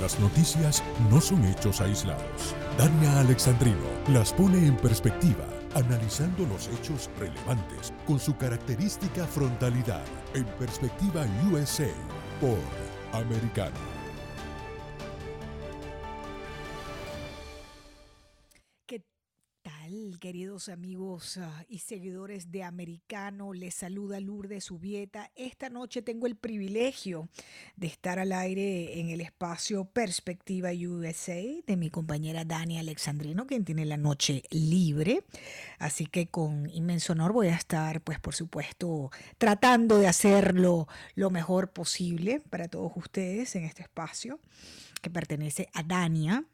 [0.00, 2.54] Las noticias no son hechos aislados.
[2.78, 3.82] Dania Alexandrino
[4.12, 5.44] las pone en perspectiva,
[5.74, 10.04] analizando los hechos relevantes con su característica frontalidad.
[10.34, 11.90] En perspectiva USA
[12.40, 12.58] por
[13.12, 13.97] Americano.
[20.18, 23.52] Queridos amigos ah, y seguidores de Americano?
[23.52, 25.30] Les saluda Lourdes Ubieta.
[25.36, 27.28] Esta noche tengo el privilegio
[27.76, 33.64] de estar al aire en el espacio Perspectiva USA de mi compañera Dani Alexandrino, quien
[33.64, 35.24] tiene la noche libre.
[35.78, 41.30] Así que con inmenso honor voy a estar, pues por supuesto, tratando de hacerlo lo
[41.30, 44.40] mejor posible para todos ustedes en este espacio
[45.00, 46.44] que pertenece a Dania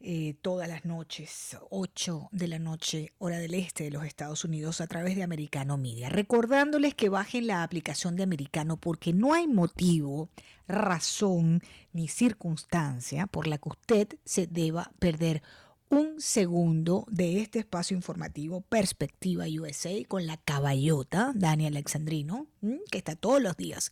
[0.00, 4.80] eh, todas las noches, 8 de la noche, hora del este de los Estados Unidos,
[4.80, 6.08] a través de Americano Media.
[6.08, 10.28] Recordándoles que bajen la aplicación de Americano porque no hay motivo,
[10.68, 15.42] razón ni circunstancia por la que usted se deba perder
[15.88, 22.48] un segundo de este espacio informativo Perspectiva USA con la caballota Dani Alexandrino,
[22.90, 23.90] que está todos los días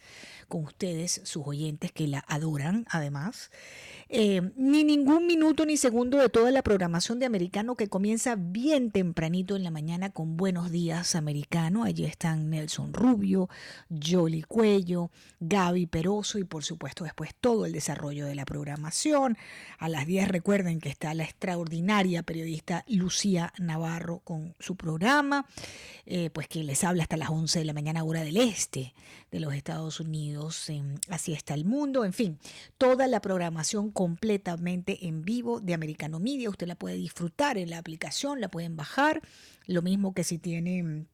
[0.49, 3.51] con ustedes, sus oyentes que la adoran además.
[4.09, 8.91] Eh, ni ningún minuto ni segundo de toda la programación de Americano que comienza bien
[8.91, 11.85] tempranito en la mañana con Buenos Días Americano.
[11.85, 13.49] Allí están Nelson Rubio,
[13.91, 19.37] Jolly Cuello, Gaby Peroso y por supuesto después todo el desarrollo de la programación.
[19.79, 25.47] A las 10 recuerden que está la extraordinaria periodista Lucía Navarro con su programa,
[26.07, 29.41] eh, pues que les habla hasta las 11 de la mañana hora del este de
[29.41, 30.71] los Estados Unidos.
[31.09, 32.39] así está el mundo, en fin,
[32.79, 36.51] toda la programación completamente en vivo de Americano Media.
[36.51, 39.23] Usted la puede disfrutar en la aplicación, la pueden bajar.
[39.67, 41.07] Lo mismo que si tiene mm,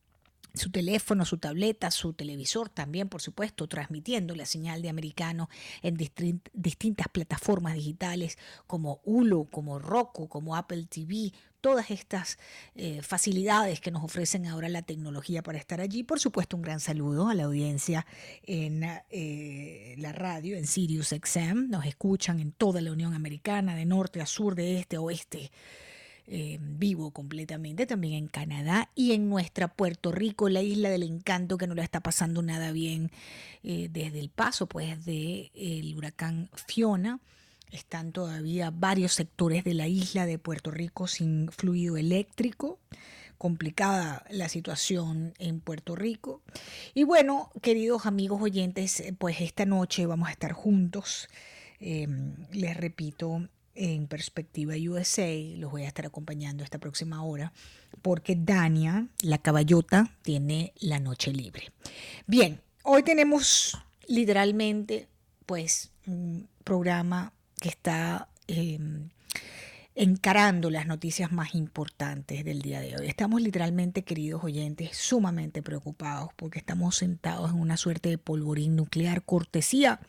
[0.54, 5.48] su teléfono, su tableta, su televisor también, por supuesto, transmitiendo la señal de americano
[5.82, 12.38] en distintas plataformas digitales como Hulu, como Roku, como Apple TV, todas estas
[12.74, 16.02] eh, facilidades que nos ofrecen ahora la tecnología para estar allí.
[16.02, 18.06] Por supuesto, un gran saludo a la audiencia
[18.42, 21.68] en eh, la radio, en Sirius XM.
[21.68, 25.50] Nos escuchan en toda la Unión Americana, de norte a sur, de este a oeste.
[26.32, 31.58] Eh, vivo completamente, también en Canadá y en nuestra Puerto Rico, la isla del encanto
[31.58, 33.10] que no le está pasando nada bien
[33.64, 37.18] desde el paso pues del el huracán Fiona
[37.70, 42.78] están todavía varios sectores de la isla de Puerto Rico sin fluido eléctrico.
[43.38, 46.42] Complicada la situación en Puerto Rico.
[46.92, 51.28] Y bueno, queridos amigos oyentes, pues esta noche vamos a estar juntos.
[51.78, 57.52] Em, les repito, en Perspectiva USA, los voy a estar acompañando esta próxima hora,
[58.02, 61.72] porque Dania, la caballota, tiene la noche libre.
[62.26, 65.08] Bien, hoy tenemos literalmente,
[65.46, 69.10] pues, un programa que está em,
[69.94, 73.06] encarando las noticias más importantes del día de hoy.
[73.06, 79.22] Estamos literalmente, queridos oyentes, sumamente preocupados porque estamos sentados en una suerte de polvorín nuclear,
[79.22, 80.00] cortesía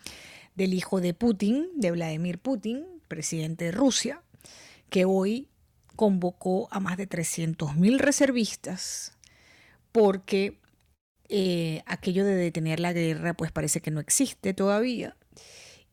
[0.56, 4.24] del hijo de Putin, de Vladimir Putin, presidente de Rusia,
[4.90, 5.50] que hoy
[5.98, 9.18] convocó a más de 300.000 reservistas
[9.92, 10.62] porque
[11.28, 15.18] eh, aquello de detener la guerra pues parece que no existe todavía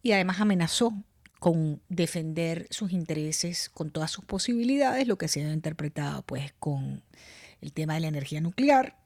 [0.01, 0.95] y además amenazó
[1.41, 7.03] con defender sus intereses con todas sus posibilidades, lo que ha sido interpretado pues con
[7.61, 8.97] el tema de la energía nuclear.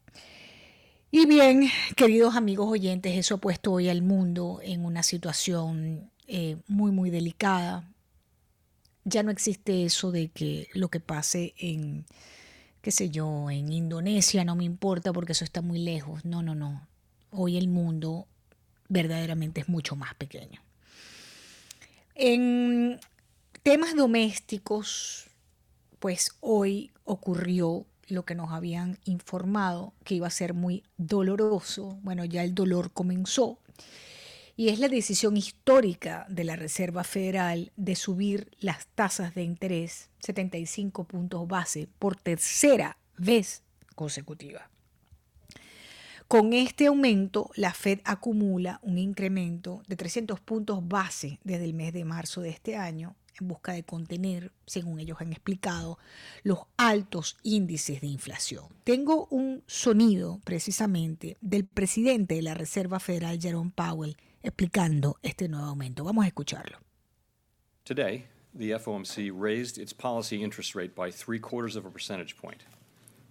[1.10, 6.56] Y bien, queridos amigos oyentes, eso ha puesto hoy al mundo en una situación eh,
[6.68, 7.91] muy, muy delicada.
[9.04, 12.06] Ya no existe eso de que lo que pase en,
[12.80, 16.24] qué sé yo, en Indonesia no me importa porque eso está muy lejos.
[16.24, 16.86] No, no, no.
[17.30, 18.26] Hoy el mundo
[18.88, 20.60] verdaderamente es mucho más pequeño.
[22.14, 23.00] En
[23.62, 25.26] temas domésticos,
[25.98, 31.98] pues hoy ocurrió lo que nos habían informado que iba a ser muy doloroso.
[32.02, 33.58] Bueno, ya el dolor comenzó.
[34.56, 40.10] Y es la decisión histórica de la Reserva Federal de subir las tasas de interés
[40.20, 43.62] 75 puntos base por tercera vez
[43.94, 44.68] consecutiva.
[46.28, 51.92] Con este aumento, la Fed acumula un incremento de 300 puntos base desde el mes
[51.92, 55.98] de marzo de este año en busca de contener, según ellos han explicado,
[56.42, 58.66] los altos índices de inflación.
[58.84, 65.66] Tengo un sonido precisamente del presidente de la Reserva Federal, Jerome Powell, explicando este nuevo
[65.66, 66.04] aumento.
[66.04, 66.76] Vamos a escucharlo.
[67.84, 72.64] Today, the FOMC raised its policy interest rate by three quarters of a percentage point.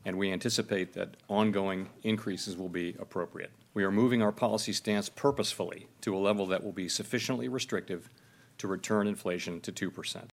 [0.06, 3.52] and we anticipate that ongoing increases will be appropriate.
[3.74, 8.10] We are moving our policy stance purposefully to a level that will be sufficiently restrictive
[8.58, 10.26] to return inflation to 2%.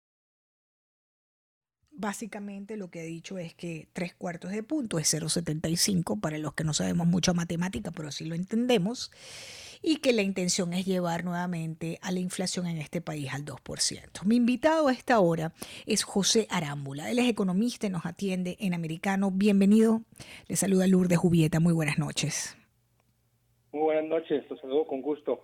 [2.00, 6.54] Básicamente lo que ha dicho es que tres cuartos de punto es 0,75 para los
[6.54, 9.12] que no sabemos mucho matemática, pero sí lo entendemos,
[9.82, 14.26] y que la intención es llevar nuevamente a la inflación en este país al 2%.
[14.26, 15.54] Mi invitado a esta hora
[15.88, 17.10] es José Arámbula.
[17.10, 19.32] Él es economista y nos atiende en Americano.
[19.32, 20.04] Bienvenido.
[20.48, 21.60] Le saluda Lourdes Jubieta.
[21.60, 22.56] Muy buenas noches.
[23.72, 24.46] Muy buenas noches.
[24.52, 25.42] Los saludo con gusto.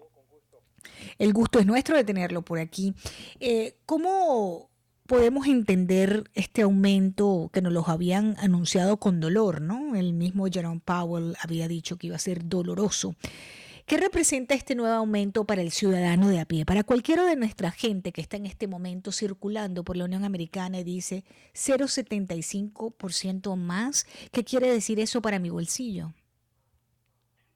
[1.18, 2.94] El gusto es nuestro de tenerlo por aquí.
[3.40, 4.70] Eh, ¿Cómo
[5.14, 9.96] podemos entender este aumento que nos los habían anunciado con dolor, ¿no?
[9.96, 13.14] El mismo Jerome Powell había dicho que iba a ser doloroso.
[13.86, 16.66] ¿Qué representa este nuevo aumento para el ciudadano de a pie?
[16.66, 20.80] Para cualquiera de nuestra gente que está en este momento circulando por la Unión Americana
[20.80, 21.24] y dice
[21.54, 26.12] 0,75% más, ¿qué quiere decir eso para mi bolsillo?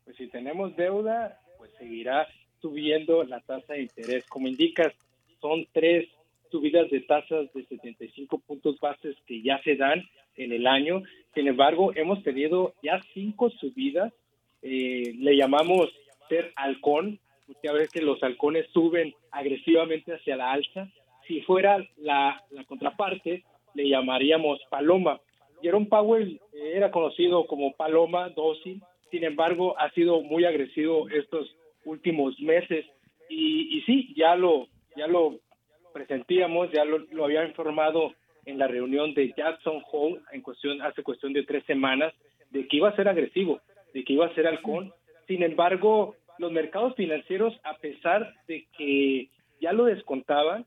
[0.06, 2.28] Pues si tenemos deuda, pues seguirá
[2.62, 4.28] subiendo la tasa de interés.
[4.28, 4.94] Como indicas,
[5.42, 6.08] son tres
[6.52, 10.04] subidas de tasas de 75 puntos bases que ya se dan
[10.36, 11.04] en el año.
[11.34, 14.14] Sin embargo, hemos tenido ya cinco subidas.
[14.62, 15.90] Eh, le llamamos
[16.30, 17.20] ser halcón,
[17.68, 20.90] a veces que los halcones suben agresivamente hacia la alza.
[21.28, 25.20] Si fuera la, la contraparte, le llamaríamos paloma.
[25.62, 31.56] Jerome Powell eh, era conocido como paloma dócil, sin embargo, ha sido muy agresivo estos
[31.86, 32.86] últimos meses
[33.30, 35.40] y, y sí, ya lo, ya lo
[35.98, 38.14] presentíamos, ya lo, lo, había informado
[38.46, 42.14] en la reunión de Jackson Hole en cuestión, hace cuestión de tres semanas,
[42.52, 43.60] de que iba a ser agresivo,
[43.94, 44.94] de que iba a ser halcón.
[45.28, 49.30] Sin embargo, los mercados financieros, a pesar de que
[49.60, 50.66] ya lo descontaban,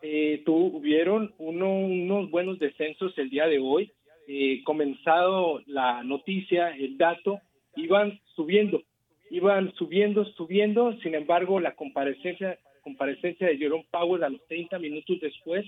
[0.00, 3.90] eh, tuvieron uno, unos buenos descensos el día de hoy.
[4.28, 7.40] Eh, comenzado la noticia, el dato,
[7.74, 8.82] iban subiendo,
[9.30, 10.96] iban subiendo, subiendo.
[11.02, 15.66] Sin embargo, la comparecencia comparecencia de Jerome Powell a los 30 minutos después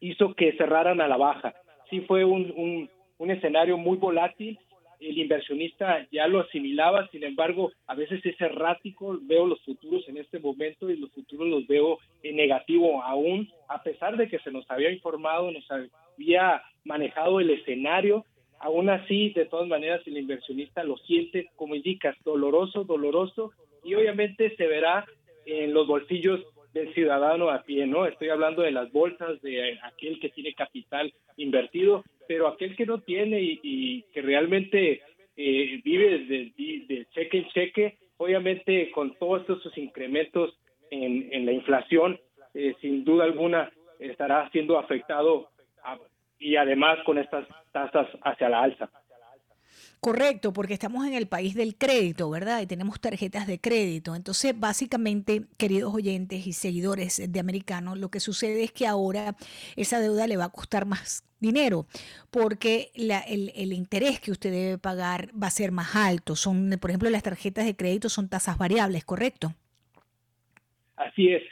[0.00, 1.54] hizo que cerraran a la baja.
[1.90, 4.58] Sí fue un, un, un escenario muy volátil,
[5.00, 10.16] el inversionista ya lo asimilaba, sin embargo, a veces es errático, veo los futuros en
[10.16, 14.50] este momento y los futuros los veo en negativo aún, a pesar de que se
[14.50, 18.24] nos había informado, nos había manejado el escenario,
[18.58, 23.52] aún así, de todas maneras, el inversionista lo siente, como indicas, doloroso, doloroso,
[23.84, 25.06] y obviamente se verá
[25.48, 26.40] en los bolsillos
[26.74, 28.06] del ciudadano a pie, ¿no?
[28.06, 33.00] Estoy hablando de las bolsas, de aquel que tiene capital invertido, pero aquel que no
[33.00, 35.00] tiene y, que realmente
[35.36, 40.58] eh, vive de, cheque en cheque, obviamente con todos estos incrementos
[40.90, 42.20] en, en la inflación,
[42.54, 45.48] eh, sin duda alguna estará siendo afectado
[46.38, 48.90] y además con estas tasas hacia la alza.
[50.00, 52.60] Correcto, porque estamos en el país del crédito, ¿verdad?
[52.60, 54.14] Y tenemos tarjetas de crédito.
[54.14, 59.34] Entonces, básicamente, queridos oyentes y seguidores de Americano, lo que sucede es que ahora
[59.74, 61.86] esa deuda le va a costar más dinero,
[62.30, 66.36] porque la, el, el, interés que usted debe pagar va a ser más alto.
[66.36, 69.52] Son, por ejemplo, las tarjetas de crédito son tasas variables, ¿correcto?
[70.96, 71.42] Así es.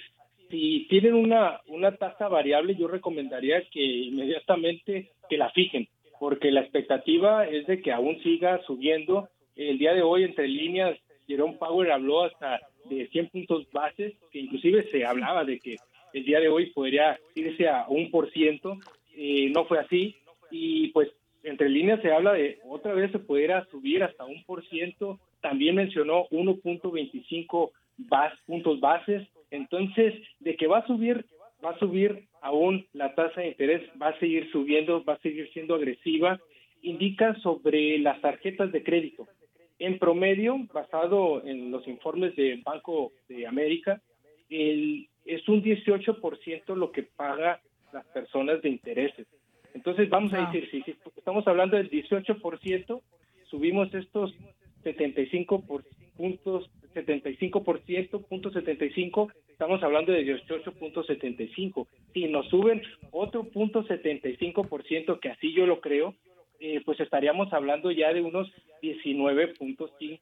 [0.50, 6.60] Si tienen una, una tasa variable, yo recomendaría que inmediatamente que la fijen porque la
[6.60, 9.28] expectativa es de que aún siga subiendo.
[9.54, 14.40] El día de hoy, entre líneas, Jerome Power habló hasta de 100 puntos bases, que
[14.40, 15.76] inclusive se hablaba de que
[16.12, 18.78] el día de hoy podría irse a un por ciento.
[19.16, 20.16] Eh, no fue así.
[20.50, 21.10] Y pues
[21.42, 25.18] entre líneas se habla de otra vez se pudiera subir hasta un por ciento.
[25.40, 29.26] También mencionó 1.25 bas, puntos bases.
[29.50, 31.24] Entonces, de que va a subir,
[31.64, 35.50] va a subir aún la tasa de interés va a seguir subiendo, va a seguir
[35.52, 36.40] siendo agresiva,
[36.82, 39.26] indica sobre las tarjetas de crédito.
[39.78, 44.00] En promedio, basado en los informes del Banco de América,
[44.48, 47.60] el, es un 18% lo que paga
[47.92, 49.26] las personas de intereses.
[49.74, 53.02] Entonces, vamos a decir, si, si estamos hablando del 18%,
[53.50, 54.34] subimos estos
[54.84, 55.64] 75
[56.16, 61.86] puntos, 75%, punto 75, estamos hablando de 18.75.
[62.14, 66.14] Si nos suben otro punto 75%, que así yo lo creo,
[66.58, 68.50] eh, pues estaríamos hablando ya de unos
[68.82, 70.20] 19.5.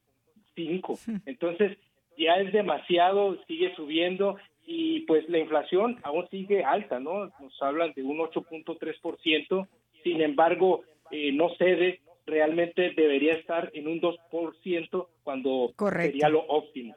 [1.27, 1.79] Entonces,
[2.19, 7.31] ya es demasiado, sigue subiendo y pues la inflación aún sigue alta, ¿no?
[7.41, 9.69] Nos hablan de un 8.3%,
[10.03, 16.95] sin embargo, eh, no cede, realmente debería estar en un 2% cuando sería lo óptimo.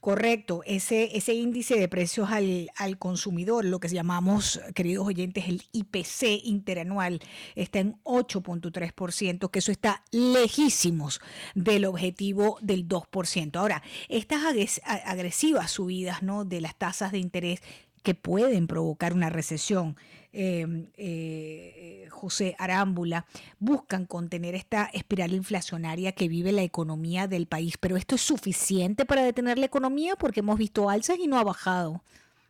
[0.00, 5.62] Correcto, ese, ese índice de precios al, al, consumidor, lo que llamamos, queridos oyentes, el
[5.72, 7.20] IPC interanual,
[7.54, 11.20] está en 8.3%, que eso está lejísimos
[11.54, 13.56] del objetivo del 2%.
[13.56, 14.42] Ahora, estas
[14.84, 16.44] agresivas subidas ¿no?
[16.44, 17.62] de las tasas de interés
[18.02, 19.96] que pueden provocar una recesión,
[20.32, 23.26] eh, José Arámbula,
[23.58, 27.76] buscan contener esta espiral inflacionaria que vive la economía del país.
[27.78, 31.44] Pero esto es suficiente para detener la economía porque hemos visto alzas y no ha
[31.44, 32.02] bajado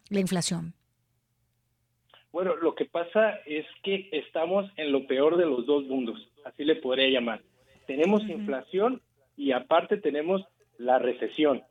[0.08, 0.74] la inflación.
[2.32, 6.64] Bueno, lo que pasa es que estamos en lo peor de los dos mundos, así
[6.64, 7.42] le podría llamar.
[7.86, 9.02] Tenemos inflación
[9.36, 10.44] y aparte tenemos
[10.78, 11.62] la recesión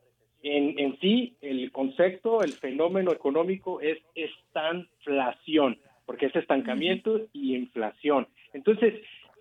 [0.42, 8.26] en, en sí el concepto, el fenómeno económico es estanflación, porque es estancamiento y inflación.
[8.52, 8.94] Entonces,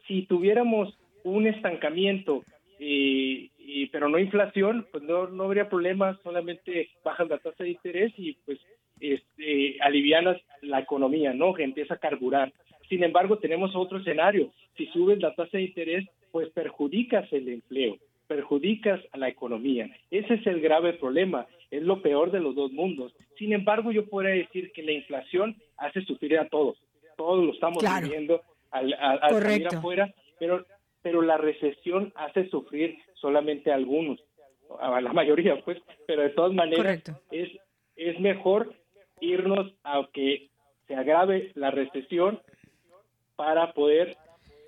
[0.08, 2.44] si tuviéramos un estancamiento,
[2.80, 3.50] eh,
[3.92, 8.34] pero no inflación, pues no, no habría problema, solamente bajas la tasa de interés y
[8.46, 8.60] pues
[9.00, 11.54] este, alivianas la economía, ¿no?
[11.54, 12.54] Que empieza a carburar.
[12.88, 14.52] Sin embargo, tenemos otro escenario.
[14.78, 17.98] Si subes la tasa de interés, pues perjudicas el empleo
[18.30, 19.90] perjudicas a la economía.
[20.12, 23.14] Ese es el grave problema, es lo peor de los dos mundos.
[23.38, 26.78] Sin embargo, yo podría decir que la inflación hace sufrir a todos,
[27.18, 28.96] todos lo estamos viviendo al,
[29.30, 30.66] salir afuera, pero,
[31.02, 34.20] pero la recesión hace sufrir solamente a algunos,
[34.80, 37.50] a la mayoría, pues, pero de todas maneras es,
[37.96, 38.74] es mejor
[39.20, 40.50] irnos a que
[40.88, 42.40] se agrave la recesión
[43.36, 44.16] para poder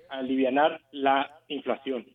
[0.08, 2.06] aliviar la inflación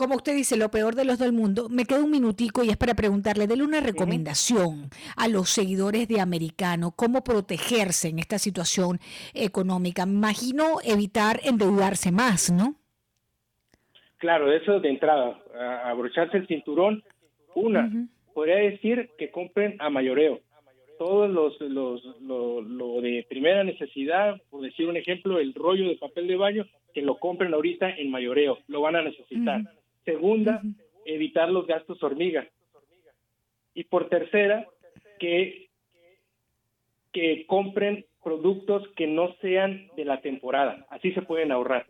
[0.00, 2.78] como usted dice, lo peor de los del mundo, me queda un minutico y es
[2.78, 8.98] para preguntarle, déle una recomendación a los seguidores de Americano, cómo protegerse en esta situación
[9.34, 10.04] económica.
[10.04, 12.76] Imagino evitar endeudarse más, ¿no?
[14.16, 15.38] Claro, eso de entrada,
[15.84, 17.04] abrocharse el cinturón.
[17.54, 17.90] Una,
[18.32, 20.40] podría decir que compren a mayoreo.
[20.98, 25.96] Todos los, los lo, lo, de primera necesidad, por decir un ejemplo, el rollo de
[25.96, 29.60] papel de baño, que lo compren ahorita en mayoreo, lo van a necesitar.
[30.04, 30.62] Segunda,
[31.04, 32.46] evitar los gastos hormigas.
[33.74, 34.66] Y por tercera,
[35.18, 35.68] que,
[37.12, 40.86] que compren productos que no sean de la temporada.
[40.90, 41.86] Así se pueden ahorrar.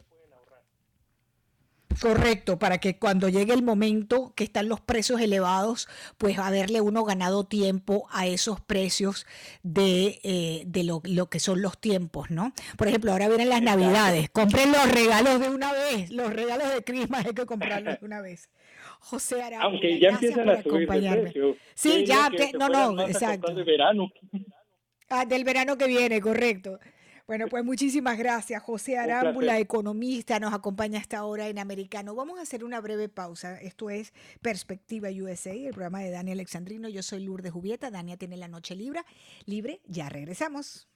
[2.00, 7.04] Correcto, para que cuando llegue el momento que están los precios elevados, pues haberle uno
[7.04, 9.26] ganado tiempo a esos precios
[9.62, 12.54] de, eh, de lo, lo, que son los tiempos, ¿no?
[12.78, 16.82] Por ejemplo, ahora vienen las navidades, compren los regalos de una vez, los regalos de
[16.82, 18.48] Christmas hay que comprarlos de una vez.
[19.00, 23.52] José Araujo, Aunque ya empiezan a subir de Sí, ya, no, no, exacto.
[23.54, 24.10] Del verano.
[25.08, 26.78] Ah, del verano que viene, correcto.
[27.30, 32.16] Bueno, pues muchísimas gracias, José Arámbula, economista, nos acompaña hasta ahora en Americano.
[32.16, 33.54] Vamos a hacer una breve pausa.
[33.60, 36.88] Esto es Perspectiva USA, el programa de Dani Alexandrino.
[36.88, 39.02] Yo soy Lourdes Jubieta, Dania tiene la noche libre.
[39.46, 40.88] Libre, ya regresamos.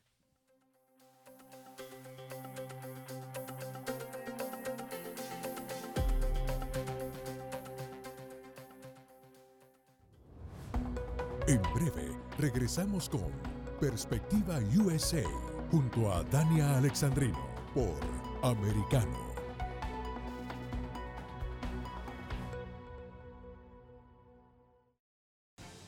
[11.46, 13.30] En breve, regresamos con
[13.78, 17.98] Perspectiva USA junto a Dania Alexandrino por
[18.48, 19.18] Americano.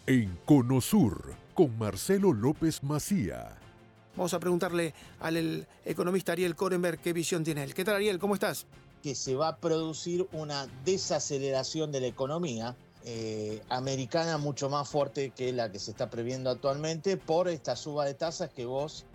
[0.08, 3.56] En Conosur, con Marcelo López Macía.
[4.16, 7.72] Vamos a preguntarle al economista Ariel Korenberg qué visión tiene él.
[7.72, 8.18] ¿Qué tal Ariel?
[8.18, 8.66] ¿Cómo estás?
[9.04, 12.74] Que se va a producir una desaceleración de la economía
[13.04, 18.04] eh, americana mucho más fuerte que la que se está previendo actualmente por esta suba
[18.04, 19.06] de tasas que vos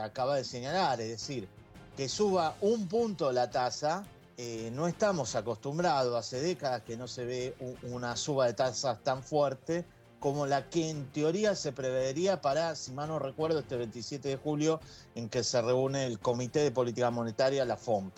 [0.00, 1.48] acaba de señalar, es decir,
[1.96, 4.04] que suba un punto la tasa,
[4.38, 9.22] eh, no estamos acostumbrados, hace décadas que no se ve una suba de tasas tan
[9.22, 9.84] fuerte
[10.18, 14.36] como la que en teoría se prevería para, si mal no recuerdo, este 27 de
[14.36, 14.80] julio
[15.14, 18.14] en que se reúne el Comité de Política Monetaria, la FOMP.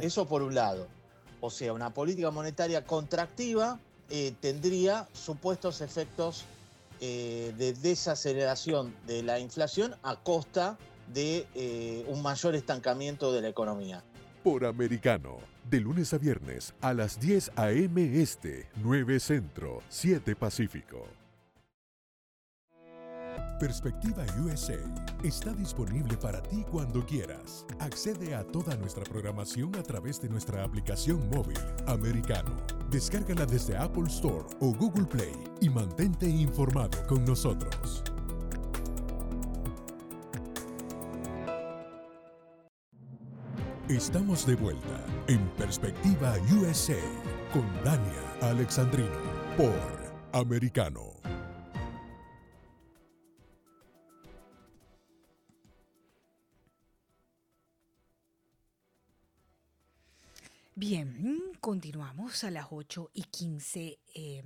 [0.00, 0.86] Eso por un lado.
[1.40, 3.78] O sea, una política monetaria contractiva
[4.10, 6.44] eh, tendría supuestos efectos
[7.00, 10.78] eh, de desaceleración de la inflación a costa
[11.12, 14.02] de eh, un mayor estancamiento de la economía.
[14.42, 15.38] Por americano,
[15.70, 18.22] de lunes a viernes a las 10 a.m.
[18.22, 21.06] Este, 9 Centro, 7 Pacífico.
[23.58, 24.78] Perspectiva USA
[25.22, 27.64] está disponible para ti cuando quieras.
[27.78, 32.50] Accede a toda nuestra programación a través de nuestra aplicación móvil americano.
[32.90, 38.02] Descárgala desde Apple Store o Google Play y mantente informado con nosotros.
[43.88, 46.98] Estamos de vuelta en Perspectiva USA
[47.52, 49.10] con Dania Alexandrino
[49.56, 49.70] por
[50.32, 51.33] Americano.
[60.76, 64.42] Bien, continuamos a las 8 y 15 eh,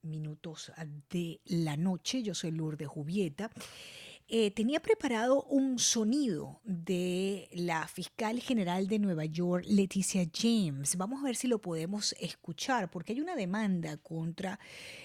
[0.00, 0.72] minutos
[1.10, 2.22] de la noche.
[2.22, 3.50] Yo soy Lourdes Jubieta.
[4.26, 10.96] Eh, tenía preparado un sonido de la fiscal general de Nueva York, Leticia James.
[10.96, 14.58] Vamos a ver si lo podemos escuchar, porque hay una demanda contra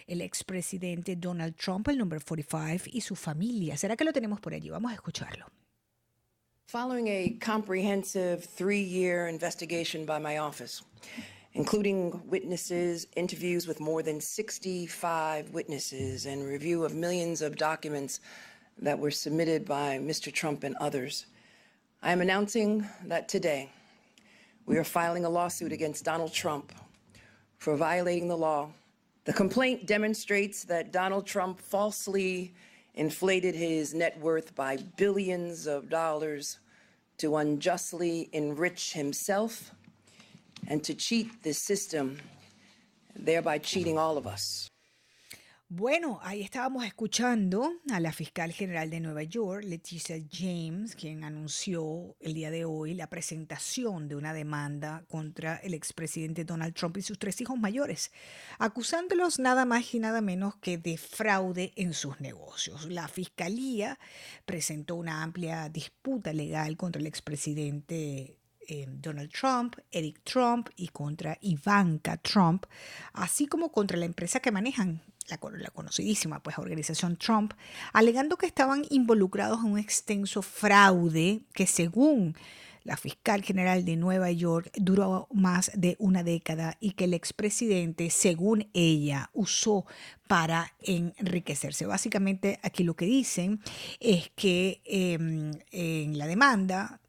[0.08, 3.76] el expresidente Donald Trump, el número 45, y su familia.
[3.76, 4.70] ¿Será que lo tenemos por allí?
[4.70, 5.48] Vamos a escucharlo.
[6.70, 10.84] Following a comprehensive three year investigation by my office,
[11.54, 18.20] including witnesses, interviews with more than 65 witnesses, and review of millions of documents
[18.78, 20.32] that were submitted by Mr.
[20.32, 21.26] Trump and others,
[22.04, 23.72] I am announcing that today
[24.68, 26.72] we are filing a lawsuit against Donald Trump
[27.58, 28.70] for violating the law.
[29.26, 32.54] The complaint demonstrates that Donald Trump falsely
[32.96, 36.60] inflated his net worth by billions of dollars
[37.18, 39.72] to unjustly enrich himself
[40.68, 42.18] and to cheat the system,
[43.16, 44.69] thereby cheating all of us.
[45.72, 52.16] Bueno, ahí estábamos escuchando a la fiscal general de Nueva York, Leticia James, quien anunció
[52.20, 57.04] el día de hoy la presentación de una demanda contra el expresidente Donald Trump y
[57.04, 58.12] sus tres hijos mayores,
[58.58, 62.88] acusándolos nada más y nada menos que de fraude en sus negocios.
[62.90, 64.00] La fiscalía
[64.46, 68.39] presentó una amplia disputa legal contra el expresidente
[68.72, 72.68] eh, Donald Trump, Eric Trump y contra Ivanka Trump,
[73.14, 75.38] así como contra la empresa que manejan, la,
[75.72, 77.54] conocidísima pues, organización Trump,
[77.94, 82.36] alegando que estaban involucrados en un extenso fraude que según
[82.84, 88.12] la fiscal general de Nueva York duró más de una década y que el expresidente,
[88.12, 89.86] según ella, usó
[90.28, 91.88] para enriquecerse.
[91.88, 93.62] Básicamente aquí lo que dicen
[94.00, 97.00] es que em, en la demanda,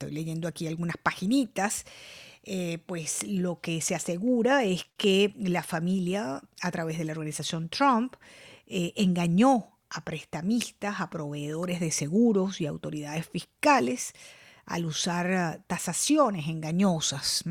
[0.00, 1.84] estoy leyendo aquí algunas paginitas,
[2.42, 7.68] eh, pues lo que se asegura es que la familia, a través de la organización
[7.68, 8.14] Trump,
[8.66, 14.14] eh, engañó a prestamistas, a proveedores de seguros y autoridades fiscales
[14.64, 17.44] al usar tasaciones engañosas.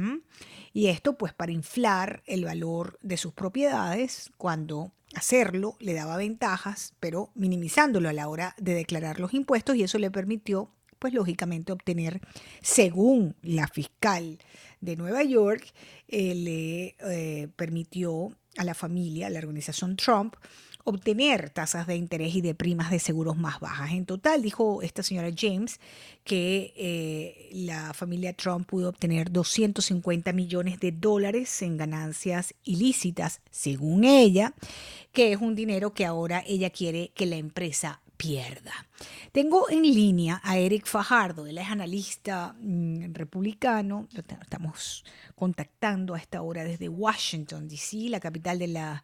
[0.73, 6.93] Y esto pues para inflar el valor de sus propiedades cuando hacerlo le daba ventajas,
[6.99, 11.71] pero minimizándolo a la hora de declarar los impuestos y eso le permitió pues lógicamente
[11.71, 12.21] obtener,
[12.61, 14.37] según la fiscal
[14.81, 15.73] de Nueva York,
[16.07, 20.35] eh, le eh, permitió a la familia, a la organización Trump,
[20.83, 23.91] obtener tasas de interés y de primas de seguros más bajas.
[23.91, 25.79] En total, dijo esta señora James,
[26.23, 34.03] que eh, la familia Trump pudo obtener 250 millones de dólares en ganancias ilícitas, según
[34.03, 34.53] ella,
[35.11, 38.73] que es un dinero que ahora ella quiere que la empresa pierda.
[39.31, 45.05] Tengo en línea a Eric Fajardo, él es analista mm, republicano, lo estamos
[45.35, 49.03] contactando a esta hora desde Washington, D.C., la capital de la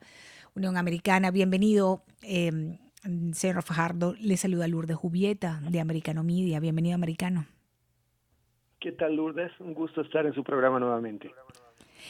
[0.53, 1.31] Unión Americana.
[1.31, 2.77] Bienvenido, em,
[3.31, 4.15] señor Fajardo.
[4.19, 6.59] Le saluda Lourdes Jubieta de Americano Media.
[6.59, 7.45] Bienvenido, Americano.
[8.81, 9.51] ¿Qué tal, Lourdes?
[9.61, 11.31] Un gusto estar en su programa nuevamente.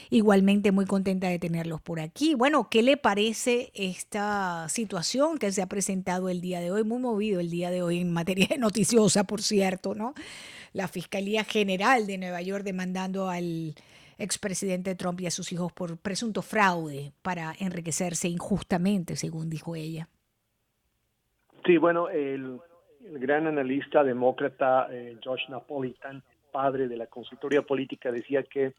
[0.09, 2.35] Igualmente muy contenta de tenerlos por aquí.
[2.35, 6.83] Bueno, ¿qué le parece esta situación que se ha presentado el día de hoy?
[6.83, 10.13] Muy movido el día de hoy en materia noticiosa, por cierto, ¿no?
[10.73, 13.75] La Fiscalía General de Nueva York demandando al
[14.17, 20.07] expresidente Trump y a sus hijos por presunto fraude para enriquecerse injustamente, según dijo ella.
[21.65, 22.59] Sí, bueno, el,
[22.99, 28.73] gran analista demócrata eh, Josh Napolitan, padre de la consultoría política, decía que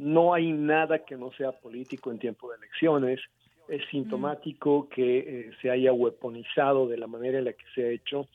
[0.00, 3.20] no hay nada que no sea político en tiempo de elecciones.
[3.68, 7.90] Es sintomático que eh, se haya weaponizado de la manera en la que se ha
[7.90, 8.26] hecho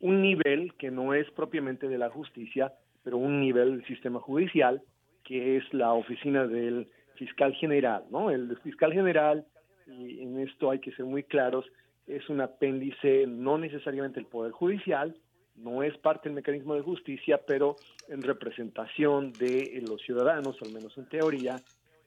[0.00, 2.72] un nivel que no es propiamente de la justicia,
[3.04, 4.80] pero un nivel del sistema judicial,
[5.22, 8.30] que es la oficina del fiscal general, ¿no?
[8.30, 9.44] El fiscal general,
[9.86, 11.66] y en esto hay que ser muy claros,
[12.06, 15.14] es un apéndice no necesariamente del Poder Judicial,
[15.62, 17.76] no es parte del mecanismo de justicia, pero
[18.08, 21.60] en representación de los ciudadanos, al menos en teoría,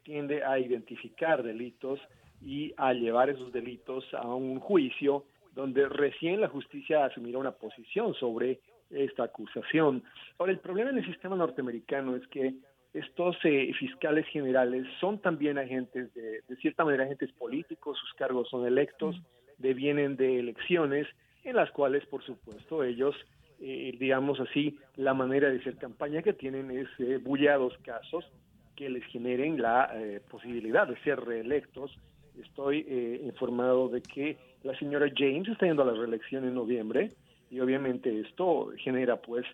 [0.03, 1.99] tiende a identificar delitos
[2.41, 8.13] y a llevar esos delitos a un juicio donde recién la justicia asumirá una posición
[8.15, 10.03] sobre esta acusación.
[10.37, 12.53] Ahora, el problema en el sistema norteamericano es que
[12.93, 18.49] estos eh, fiscales generales son también agentes, de, de cierta manera, agentes políticos, sus cargos
[18.49, 19.15] son electos,
[19.57, 21.07] devienen de elecciones
[21.43, 23.15] en las cuales, por supuesto, ellos
[23.63, 28.25] eh, digamos así, la manera de hacer campaña que tienen es eh, bullados casos
[28.75, 31.97] que les generen la eh, posibilidad de ser reelectos.
[32.41, 37.09] Estoy eh, informado de que la señora James está yendo a la reelección en noviembre
[37.49, 39.45] y obviamente esto genera pues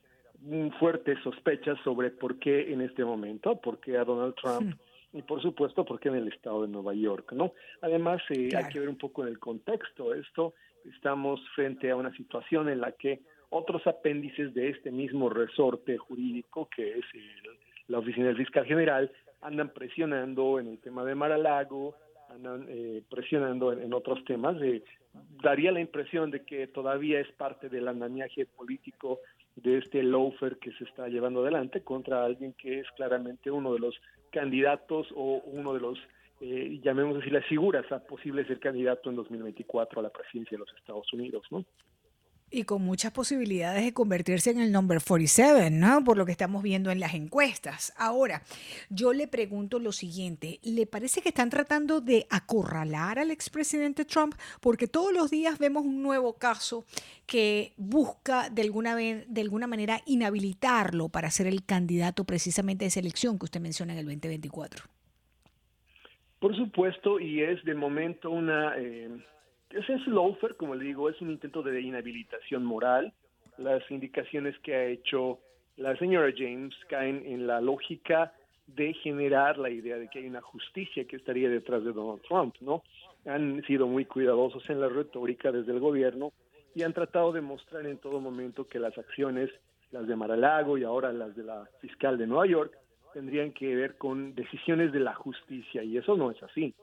[0.80, 4.74] fuertes sospechas sobre por qué en este momento, por qué a Donald Trump
[5.12, 7.54] y por supuesto por qué en el estado de Nueva York, ¿no?
[7.82, 10.14] Además eh, hay que ver un poco en el contexto.
[10.14, 10.54] Esto
[10.86, 16.70] estamos frente a una situación en la que otros apéndices de este mismo resorte jurídico,
[16.76, 17.06] que es
[17.88, 21.96] la Oficina del Fiscal General, andan presionando en el tema de Mar-a-Lago,
[22.30, 24.62] andan eh, presionando en, otros temas.
[24.62, 24.84] Eh,
[25.42, 29.20] daría la impresión de que todavía es parte del andamiaje político
[29.56, 33.80] de este loafer que se está llevando adelante contra alguien que es claramente uno de
[33.80, 34.00] los
[34.32, 36.00] candidatos o uno de los,
[36.42, 40.60] eh, llamemos así, las figuras a posible ser candidato en 2024 a la presidencia de
[40.66, 41.66] los Estados Unidos, ¿no?
[42.52, 46.04] Y con muchas posibilidades de convertirse en el number 47, ¿no?
[46.04, 47.94] Por lo que estamos viendo en las encuestas.
[47.96, 48.42] Ahora,
[48.90, 54.34] yo le pregunto lo siguiente, ¿le parece que están tratando de acorralar al expresidente Trump?
[54.62, 56.86] Porque todos los días vemos un nuevo caso
[57.28, 62.92] que busca de alguna, vez, de alguna manera inhabilitarlo para ser el candidato precisamente de
[62.92, 64.86] selección que usted menciona en el 2024.
[66.40, 68.74] Por supuesto, y es de momento una...
[68.78, 69.10] Eh
[69.70, 73.14] ese es loafer, como le digo, es un intento de inhabilitación moral.
[73.58, 75.40] Las indicaciones que ha hecho
[75.78, 78.34] la señora James caen en la lógica
[78.68, 82.56] de generar la idea de que hay una justicia que estaría detrás de Donald Trump,
[82.60, 82.84] ¿no?
[83.26, 86.34] Han sido muy cuidadosos en la retórica desde el gobierno
[86.76, 89.50] y han tratado de mostrar en todo momento que las acciones,
[89.92, 92.74] las de Maralago y ahora las de la fiscal de Nueva York,
[93.14, 96.76] tendrían que ver con decisiones de la justicia y eso no es así.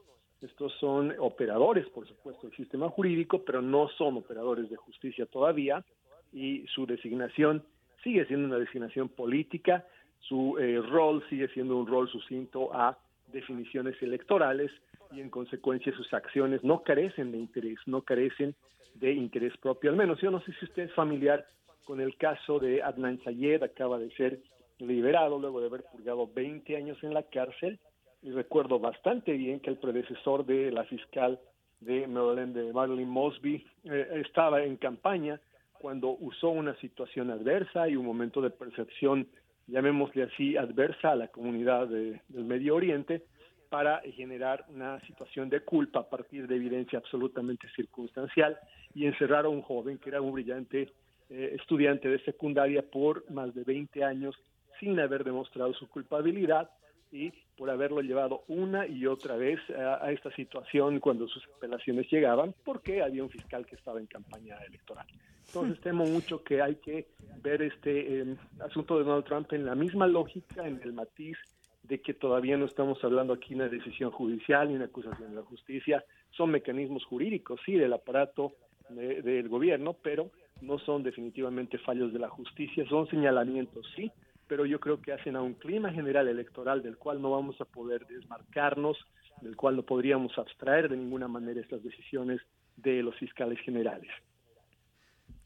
[0.46, 5.84] Estos son operadores, por supuesto, del sistema jurídico, pero no son operadores de justicia todavía
[6.32, 7.64] y su designación
[8.02, 9.84] sigue siendo una designación política,
[10.20, 12.96] su eh, rol sigue siendo un rol sucinto a
[13.32, 14.70] definiciones electorales
[15.12, 18.54] y en consecuencia sus acciones no carecen de interés, no carecen
[18.94, 19.90] de interés propio.
[19.90, 21.44] Al menos yo no sé si usted es familiar
[21.84, 24.38] con el caso de Adnan Sayed, acaba de ser
[24.78, 27.80] liberado luego de haber purgado 20 años en la cárcel
[28.26, 31.38] y recuerdo bastante bien que el predecesor de la fiscal
[31.78, 35.40] de Maryland, de Marilyn Mosby, eh, estaba en campaña
[35.74, 39.28] cuando usó una situación adversa y un momento de percepción,
[39.68, 43.22] llamémosle así, adversa a la comunidad del Medio Oriente
[43.68, 48.58] para generar una situación de culpa a partir de evidencia absolutamente circunstancial
[48.92, 50.90] y encerrar a un joven que era un brillante
[51.30, 54.34] eh, estudiante de secundaria por más de 20 años
[54.80, 56.68] sin haber demostrado su culpabilidad
[57.12, 62.54] y por haberlo llevado una y otra vez a, esta situación cuando sus apelaciones llegaban,
[62.64, 65.06] porque había un fiscal que estaba en campaña electoral.
[65.46, 67.06] Entonces temo mucho que hay que
[67.42, 71.38] ver este em, asunto de Donald Trump en la misma lógica, en el matiz
[71.84, 75.36] de que todavía no estamos hablando aquí de una decisión judicial ni una acusación de
[75.36, 78.52] la justicia, son mecanismos jurídicos, sí, del aparato
[78.88, 84.10] del gobierno, pero no son definitivamente fallos de la justicia, son señalamientos, sí,
[84.48, 87.64] pero yo creo que hacen a un clima general electoral del cual no vamos a
[87.64, 88.96] poder desmarcarnos,
[89.40, 92.40] del cual no podríamos abstraer de ninguna manera estas decisiones
[92.76, 94.10] de los fiscales generales.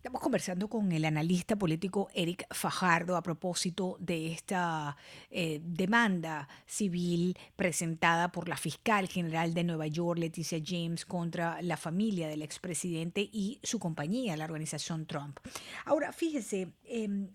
[0.00, 4.96] Estamos conversando con el analista político Eric Fajardo a propósito de esta
[5.30, 11.76] eh, demanda civil presentada por la fiscal general de Nueva York, Leticia James, contra la
[11.76, 15.38] familia del expresidente y su compañía, la organización Trump.
[15.84, 17.28] Ahora, fíjese, em,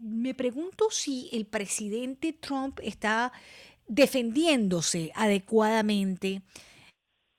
[0.00, 3.30] me pregunto si el presidente Trump está
[3.88, 6.40] defendiéndose adecuadamente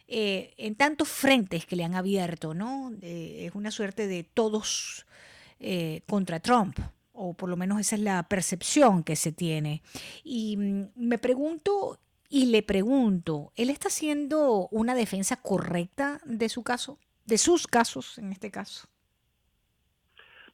[0.08, 2.92] eh, en tantos frentes que le han abierto, ¿no?
[3.02, 5.06] es una suerte de todos
[5.60, 6.78] eh, contra Trump,
[7.14, 9.82] o por lo menos esa es la percepción que se tiene.
[10.24, 11.98] Y mm, me pregunto
[12.30, 18.20] y le pregunto, ¿él está haciendo una defensa correcta de su caso, de sus casos
[18.20, 18.88] en este caso?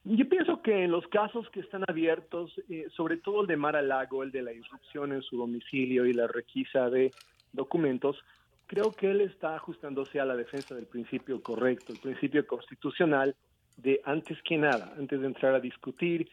[0.05, 3.75] Yo pienso que en los casos que están abiertos, eh, sobre todo el de Mar
[3.75, 7.11] a Lago, el de la irrupción en su domicilio y la requisa de
[7.51, 8.17] documentos,
[8.73, 13.35] creo que él está ajustándose a la defensa del principio correcto, el principio constitucional
[13.77, 16.27] de antes que nada, antes de entrar a discutir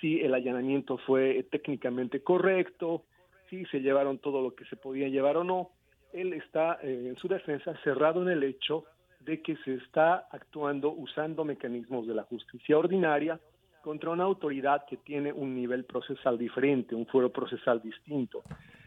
[0.00, 3.04] si el allanamiento fue técnicamente correcto,
[3.48, 5.70] si se llevaron todo lo que se podía llevar o no,
[6.12, 8.86] él está eh, en su defensa cerrado en el hecho
[9.20, 13.38] de que se está actuando usando mecanismos de la justicia ordinaria
[13.82, 18.42] contra una autoridad que tiene un nivel procesal diferente, un fuero procesal distinto.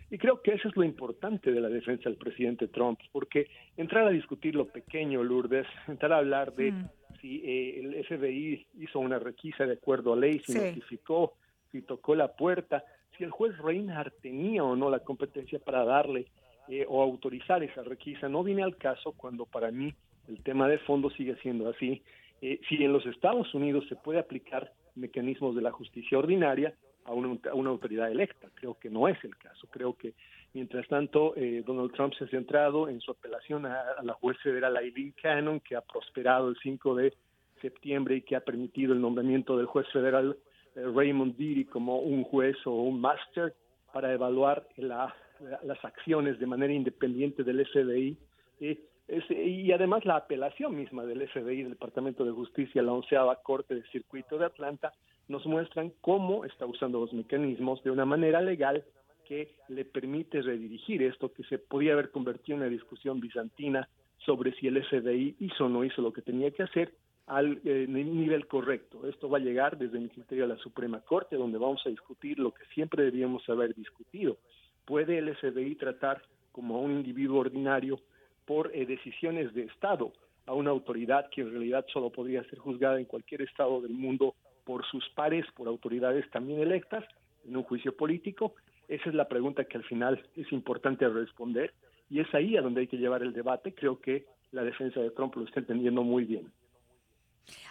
[0.10, 4.08] Y creo que eso es lo importante de la defensa del presidente Trump, porque entrar
[4.08, 6.89] a discutir lo pequeño, Lourdes, entrar a hablar de mm.
[7.22, 11.34] si eh, el FBI hizo una requisa de acuerdo a ley, si notificó,
[11.72, 12.86] si tocó la puerta,
[13.17, 16.28] si el juez Reinhardt tenía o no la competencia para darle
[16.70, 19.93] eh, o autorizar esa requisa, no viene al caso cuando para mí
[20.28, 22.02] el tema de fondo sigue siendo así.
[22.41, 26.74] Eh, si en los Estados Unidos se puede aplicar mecanismos de la justicia ordinaria
[27.08, 28.50] a una, autoridad electa.
[28.54, 29.67] Creo que no es el caso.
[29.72, 30.13] Creo que,
[30.54, 34.78] mientras tanto, eh, Donald Trump se ha centrado en su apelación a, la juez federal
[34.78, 37.13] Eileen Cannon, que ha prosperado el 5 de
[37.62, 40.38] septiembre y que ha permitido el nombramiento del juez federal
[40.76, 43.56] eh, Raymond Deary como un juez o un máster
[43.93, 48.17] para evaluar las acciones de manera independiente del FBI.
[48.60, 53.84] y además la apelación misma del FBI, del Departamento de Justicia, la onceava Corte de
[53.84, 54.91] Circuito de Atlanta,
[55.28, 58.84] nos muestran cómo está usando los mecanismos de una manera legal
[59.28, 63.88] que le permite redirigir esto que se podía haber convertido en una discusión bizantina
[64.20, 66.94] sobre si el FBI hizo o no hizo lo que tenía que hacer
[67.28, 69.06] al eh, nivel correcto.
[69.06, 72.40] Esto va a llegar desde mi criterio a la Suprema Corte, donde vamos a discutir
[72.40, 74.38] lo que siempre debíamos haber discutido.
[74.86, 76.22] ¿Puede el FBI tratar
[76.54, 78.00] como a un individuo ordinario
[78.46, 80.13] por eh, decisiones de Estado
[80.46, 84.34] a una autoridad que en realidad solo podría ser juzgada en cualquier Estado del mundo
[84.67, 87.06] por sus pares, por autoridades también electas,
[87.47, 88.56] en un juicio político?
[88.89, 91.73] Esa es la pregunta que al final es importante responder
[92.10, 93.73] y es ahí a donde hay que llevar el debate.
[93.73, 96.51] Creo que la defensa de Trump lo está entendiendo muy bien.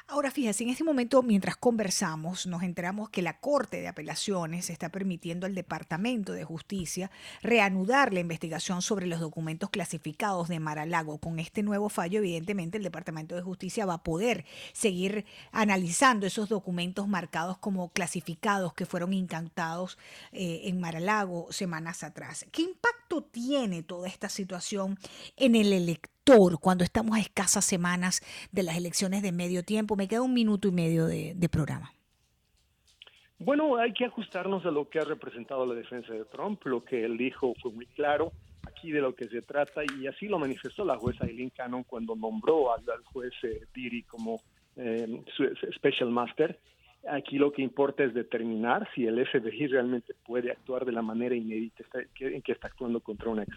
[0.08, 4.88] Ahora fíjese, en este momento mientras conversamos nos enteramos que la Corte de Apelaciones está
[4.88, 7.10] permitiendo al Departamento de Justicia
[7.42, 11.18] reanudar la investigación sobre los documentos clasificados de Maralago.
[11.18, 16.48] Con este nuevo fallo, evidentemente, el Departamento de Justicia va a poder seguir analizando esos
[16.48, 19.98] documentos marcados como clasificados que fueron incautados
[20.30, 22.46] eh, en Maralago semanas atrás.
[22.52, 24.98] ¿Qué impacto tiene toda esta situación
[25.36, 25.72] en el
[26.60, 29.94] cuando estamos a escasas semanas de las elecciones de medio tiempo?
[29.94, 31.92] Me queda un minuto y medio de, programa.
[33.38, 36.60] Bueno, hay que ajustarnos a lo que ha representado la defensa de Trump.
[36.64, 38.32] Lo que él dijo fue muy claro
[38.66, 42.16] aquí de lo que se trata y así lo manifestó la jueza Eileen Cannon cuando
[42.16, 44.40] nombró al, juez eh, Diri como
[44.74, 46.58] eh, su special master.
[47.08, 51.36] Aquí lo que importa es determinar si el FBI realmente puede actuar de la manera
[51.36, 51.84] inédita
[52.18, 53.56] en que está actuando contra una ex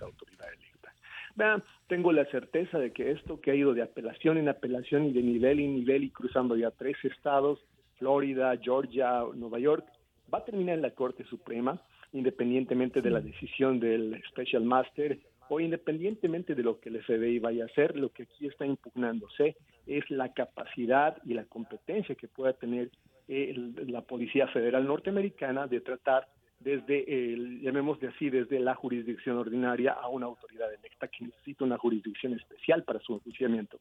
[1.37, 5.11] autoridad tengo la certeza de que esto que ha ido de apelación en apelación y
[5.11, 7.59] de nivel en nivel y cruzando ya tres estados,
[7.97, 9.85] Florida, Georgia, Nueva York,
[10.31, 11.81] va a terminar en la Corte Suprema,
[12.13, 17.63] independientemente de la decisión del Special Master o independientemente de lo que el FBI vaya
[17.63, 19.55] a hacer, lo que aquí está impugnándose
[19.87, 22.91] es la capacidad y la competencia que pueda tener
[23.27, 26.27] la Policía Federal norteamericana de tratar
[26.59, 31.77] desde, el, llamémosle así, desde la jurisdicción ordinaria a una autoridad electa que necesita una
[31.77, 33.79] jurisdicción especial para su enjuiciamiento.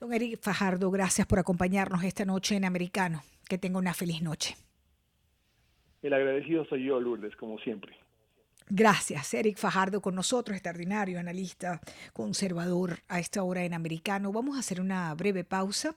[0.00, 3.22] Don Eric Fajardo, gracias por acompañarnos esta noche en Americano.
[3.48, 4.54] Que tenga una feliz noche.
[6.02, 7.96] El agradecido soy yo, Lourdes, como siempre.
[8.70, 11.80] Gracias, Eric Fajardo, con nosotros, extraordinario analista
[12.12, 14.32] conservador a esta hora en americano.
[14.32, 15.94] Vamos a hacer una breve pausa.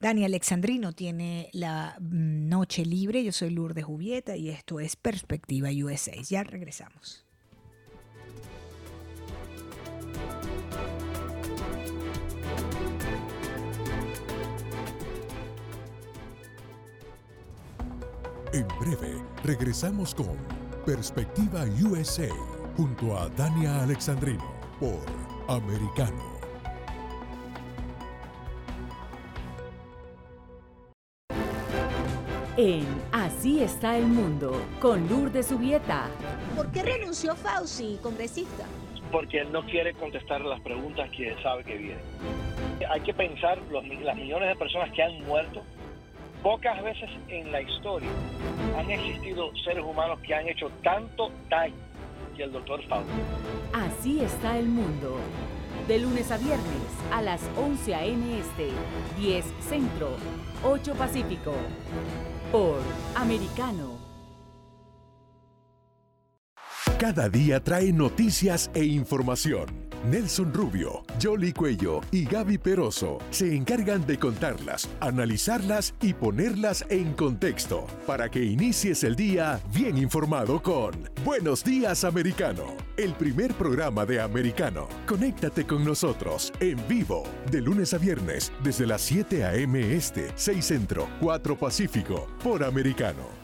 [0.00, 3.22] Dani Alexandrino tiene la mm, noche libre.
[3.22, 6.14] Yo soy Lourdes Jubieta y esto es Perspectiva USA.
[6.22, 7.24] Ya regresamos.
[18.52, 22.28] En breve, regresamos con Perspectiva USA
[22.76, 24.44] junto a Dania Alexandrino
[24.78, 25.00] por
[25.48, 26.34] Americano.
[32.58, 36.08] En Así está el mundo, con Lourdes Subieta.
[36.54, 38.66] ¿Por qué renunció Fauci, congresista?
[39.10, 42.04] Porque él no quiere contestar las preguntas que sabe que vienen.
[42.90, 45.62] Hay que pensar los, las millones de personas que han muerto
[46.44, 48.10] Pocas veces en la historia
[48.76, 51.74] han existido seres humanos que han hecho tanto daño
[52.36, 53.08] que el doctor Fauci.
[53.72, 55.16] Así está el mundo.
[55.88, 58.38] De lunes a viernes a las 11 a.m.
[58.38, 58.68] Este,
[59.16, 60.10] 10 Centro,
[60.62, 61.54] 8 Pacífico.
[62.52, 62.80] Por
[63.16, 64.03] Americano.
[67.04, 69.66] Cada día trae noticias e información.
[70.08, 77.12] Nelson Rubio, Jolly Cuello y Gaby Peroso se encargan de contarlas, analizarlas y ponerlas en
[77.12, 80.92] contexto para que inicies el día bien informado con
[81.26, 84.88] Buenos Días Americano, el primer programa de Americano.
[85.06, 89.94] Conéctate con nosotros en vivo de lunes a viernes desde las 7 a.m.
[89.94, 93.43] Este, 6 Centro, 4 Pacífico por Americano.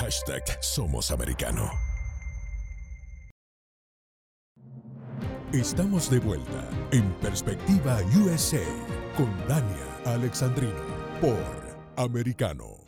[0.00, 1.70] Hashtag Somos Americano.
[5.52, 8.64] Estamos de vuelta en Perspectiva USA
[9.14, 10.72] con Dania Alexandrino
[11.20, 11.44] por
[11.96, 12.78] Americano.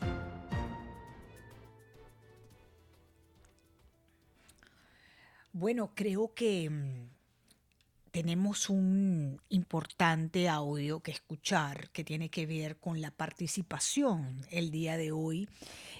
[5.51, 7.12] Bueno, creo que mm,
[8.13, 14.97] tenemos un importante audio que escuchar que tiene que ver con la participación el día
[14.97, 15.49] de hoy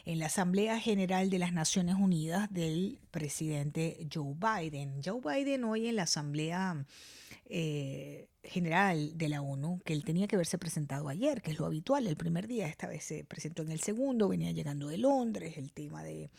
[0.05, 5.01] en la Asamblea General de las Naciones Unidas del presidente Joe Biden.
[5.03, 6.85] Joe Biden hoy en la Asamblea
[7.47, 11.65] eh, General de la ONU, que él tenía que haberse presentado ayer, que es lo
[11.65, 15.57] habitual, el primer día, esta vez se presentó en el segundo, venía llegando de Londres,
[15.57, 16.29] el tema de,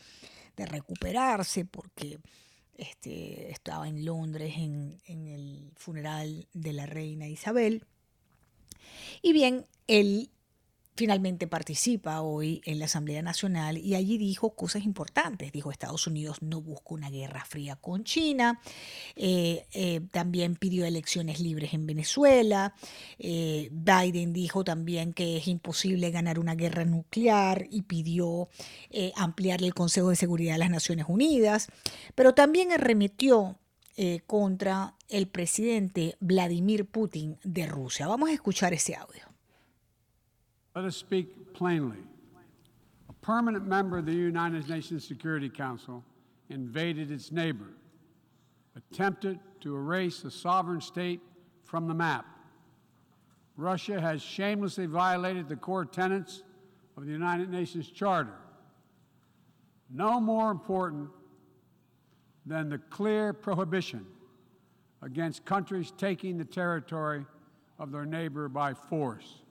[0.55, 2.19] de recuperarse, porque
[2.77, 7.83] este, estaba en Londres en, en, el funeral de la reina Isabel.
[9.21, 10.29] Y bien, él
[10.95, 15.51] finalmente participa hoy en la Asamblea Nacional y allí dijo cosas importantes.
[15.51, 18.61] Dijo Estados Unidos no busca una guerra fría con China.
[19.15, 22.73] Eh, eh, también pidió elecciones libres en Venezuela.
[23.19, 28.49] Eh, Biden dijo también que es imposible ganar una guerra nuclear y pidió
[29.15, 31.67] ampliar el Consejo de Seguridad de las Naciones Unidas.
[32.15, 33.59] Pero también arremetió
[34.27, 38.07] contra el presidente Vladimir Putin de Rusia.
[38.07, 39.34] Vamos a escuchar ese audio.
[40.75, 42.03] Let us speak plainly.
[43.07, 46.03] A permanent member of the United Nations Security Council
[46.49, 47.69] invaded its neighbor,
[48.75, 51.21] attempted to erase a sovereign state
[51.63, 52.25] from the map.
[53.55, 56.43] Russia has shamelessly violated the core tenets
[56.97, 58.35] of the United Nations Charter.
[59.89, 61.09] No more important
[62.45, 64.05] than the clear prohibition
[65.01, 67.25] against countries taking the territory
[67.79, 69.44] of their neighbor by force.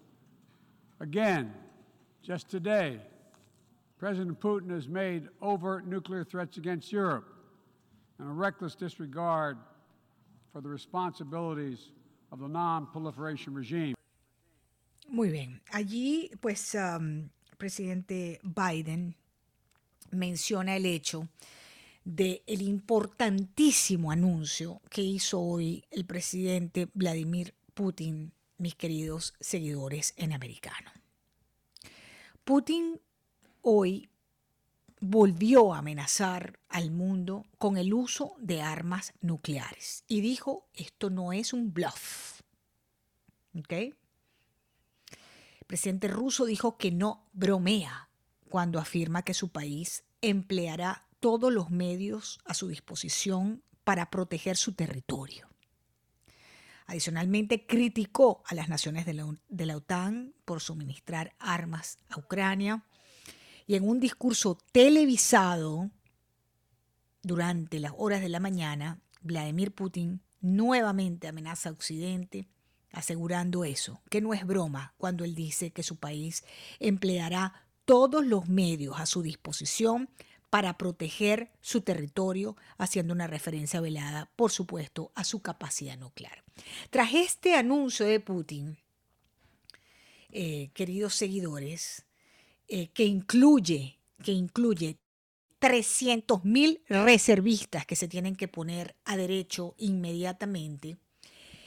[1.00, 1.52] Again,
[2.22, 3.00] just today,
[3.98, 7.26] President Putin has made overt nuclear threats against Europe
[8.18, 9.58] and a reckless disregard
[10.52, 11.90] for the responsibilities
[12.30, 13.94] of the non-proliferation regime.
[15.08, 15.60] Muy bien.
[15.72, 19.14] Allí, pues, um, presidente Biden
[20.10, 21.28] menciona el hecho
[22.04, 30.32] de el importantísimo anuncio que hizo hoy el presidente Vladimir Putin mis queridos seguidores en
[30.32, 30.90] americano.
[32.44, 33.00] Putin
[33.62, 34.10] hoy
[35.00, 41.32] volvió a amenazar al mundo con el uso de armas nucleares y dijo, esto no
[41.32, 42.40] es un bluff.
[43.52, 43.94] El
[45.66, 48.08] presidente ruso dijo que no bromea
[48.48, 54.72] cuando afirma que su país empleará todos los medios a su disposición para proteger su
[54.72, 55.53] territorio.
[56.86, 62.84] Adicionalmente, criticó a las naciones de la, OTAN por suministrar armas a Ucrania.
[63.66, 65.90] Y en un discurso televisado
[67.22, 72.48] durante las horas de la mañana, Vladimir Putin nuevamente amenaza a Occidente,
[72.92, 76.44] asegurando eso, que no es broma cuando él dice que su país
[76.80, 80.10] empleará todos los medios a su disposición
[80.54, 86.44] para proteger su territorio, haciendo una referencia velada, por supuesto, a su capacidad nuclear.
[86.90, 88.78] Tras este anuncio de Putin,
[90.30, 92.06] eh, queridos seguidores,
[92.68, 95.00] eh, que incluye, que incluye
[95.58, 100.98] 300.000 reservistas que se tienen que poner a derecho inmediatamente,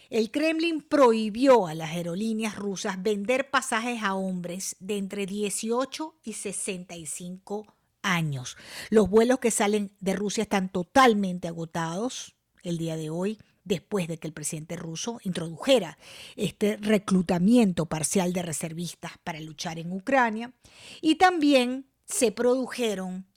[0.10, 6.32] el Kremlin prohibió a las aerolíneas rusas vender pasajes a hombres de entre 18 y
[6.32, 7.77] 65
[8.14, 8.58] años.
[8.90, 14.18] Los vuelos que salen de Rusia están totalmente agotados el día de hoy después de
[14.18, 15.98] que el presidente ruso introdujera
[16.36, 20.54] este reclutamiento parcial de reservistas para luchar en Ucrania
[21.02, 23.28] y también se produjeron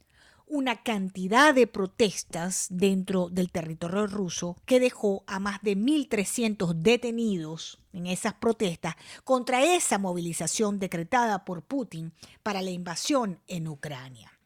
[0.46, 7.78] una cantidad de protestas dentro del territorio ruso que dejó a más de 1.300 detenidos
[7.92, 14.39] en esas protestas contra esa movilización decretada por Putin para la invasión en Ucrania.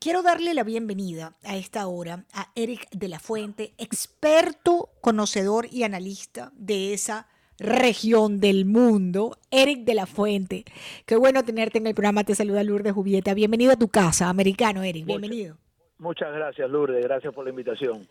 [0.00, 5.82] Quiero darle la bienvenida a esta hora a Eric de la Fuente, experto, conocedor y
[5.82, 7.26] analista de esa
[7.58, 10.64] región del mundo, Eric de la Fuente.
[11.04, 12.22] Qué bueno tenerte en el programa.
[12.22, 13.34] Te saluda Lourdes Jubieta.
[13.34, 15.04] Bienvenido a tu casa, americano, Eric.
[15.04, 15.56] Bienvenido.
[15.98, 17.02] Muchas gracias, Lourdes.
[17.02, 18.08] Gracias por la invitación.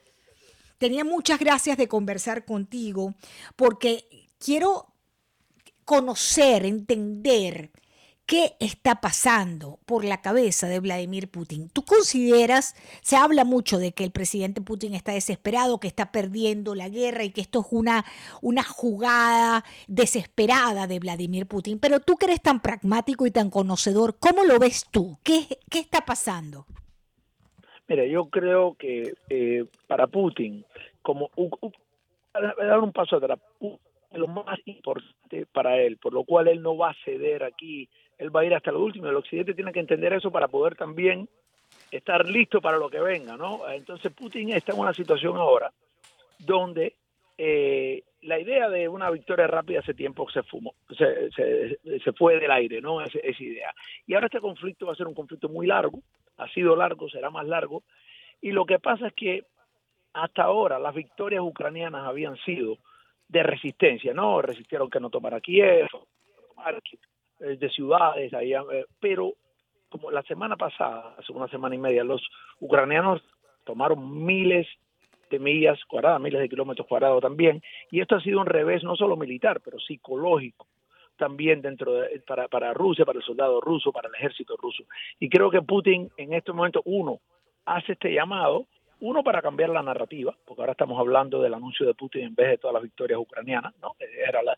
[0.77, 3.13] Tenía muchas gracias de conversar contigo
[3.55, 4.87] porque quiero
[5.85, 7.71] conocer, entender
[8.27, 11.69] qué está pasando por la cabeza de Vladimir Putin.
[11.69, 16.75] ¿Tú consideras, se habla mucho de que el presidente Putin está desesperado, que está perdiendo
[16.75, 18.03] la guerra y que esto es una,
[18.41, 24.17] una jugada desesperada de Vladimir Putin, pero tú que eres tan pragmático y tan conocedor,
[24.19, 25.17] ¿cómo lo ves tú?
[25.23, 26.65] ¿Qué, qué está pasando?
[27.87, 30.65] Mira, yo creo que eh, para Putin,
[31.01, 31.31] como
[32.33, 33.39] dar un paso atrás,
[34.11, 37.87] lo más importante para él, por lo cual él no va a ceder aquí
[38.17, 39.07] él va a ir hasta lo último.
[39.07, 41.29] El occidente tiene que entender eso para poder también
[41.91, 43.67] estar listo para lo que venga, ¿no?
[43.69, 45.71] Entonces Putin está en una situación ahora
[46.39, 46.95] donde
[47.37, 52.51] eh, la idea de una victoria rápida hace tiempo se fumó, se, se, fue del
[52.51, 53.01] aire, ¿no?
[53.01, 53.73] Esa, esa idea.
[54.05, 56.01] Y ahora este conflicto va a ser un conflicto muy largo,
[56.37, 57.83] ha sido largo, será más largo,
[58.41, 59.43] y lo que pasa es que
[60.13, 62.77] hasta ahora las victorias ucranianas habían sido
[63.27, 64.41] de resistencia, ¿no?
[64.41, 65.87] Resistieron que no tomara Kiev,
[67.39, 69.33] eh, de ciudades, eh, pero
[69.89, 72.21] como la semana pasada, hace una semana y media, los
[72.59, 73.21] ucranianos
[73.63, 74.67] tomaron miles
[75.29, 77.61] de millas cuadradas, miles de kilómetros cuadrados también,
[77.91, 80.67] y esto ha sido un revés no solo militar, pero psicológico
[81.17, 84.83] también dentro de, para, para Rusia, para el soldado ruso, para el ejército ruso.
[85.19, 87.19] Y creo que Putin en este momento, uno,
[87.65, 88.67] hace este llamado,
[88.99, 92.49] uno para cambiar la narrativa, porque ahora estamos hablando del anuncio de Putin en vez
[92.49, 93.95] de todas las victorias ucranianas, ¿no?
[93.99, 94.57] Era la,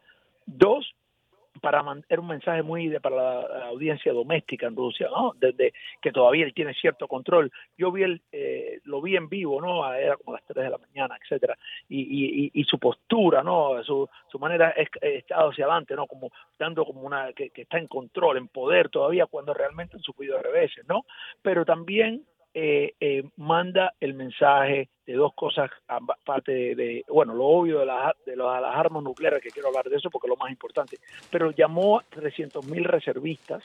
[1.70, 5.36] para mandar un mensaje muy de, para la, audiencia doméstica en Rusia, ¿no?
[5.40, 7.52] Desde que todavía él tiene cierto control.
[7.78, 9.94] Yo vi el, eh, lo vi en vivo, ¿no?
[9.94, 11.56] Era como las 3 de la mañana, etcétera.
[11.88, 13.84] Y, y, su postura, ¿no?
[13.84, 16.08] Su, su manera es estado hacia adelante, ¿no?
[16.08, 20.02] Como dando como una que, que, está en control, en poder todavía, cuando realmente han
[20.02, 21.06] sufrido reveses, ¿no?
[21.44, 22.26] Pero también
[22.62, 28.14] eh, eh, manda el mensaje de dos cosas, aparte de, bueno, lo obvio de, las
[28.26, 30.98] de las armas nucleares, que quiero hablar de eso porque es lo más importante,
[31.32, 33.64] pero llamó a 300 mil reservistas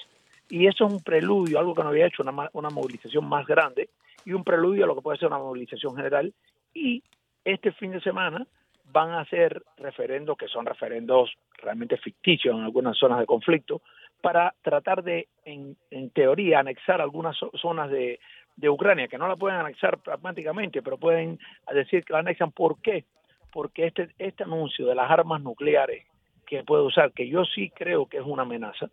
[0.49, 3.89] y eso es un preludio, algo que no había hecho, una, una movilización más grande
[4.25, 6.33] y un preludio a lo que puede ser una movilización general
[6.73, 7.03] y
[7.45, 8.47] este fin de semana
[8.93, 13.83] van a hacer referendos que son referendos realmente ficticios en algunas zonas de conflicto
[14.21, 18.21] para tratar de, en, en teoría, anexar algunas zonas de,
[18.57, 21.39] de Ucrania, que no la pueden anexar pragmáticamente, pero pueden
[21.73, 22.53] decir que la anexan.
[22.53, 23.05] ¿Por qué?
[23.53, 26.07] Porque este, este anuncio de las armas nucleares
[26.47, 28.91] que puede usar, que yo sí creo que es una amenaza,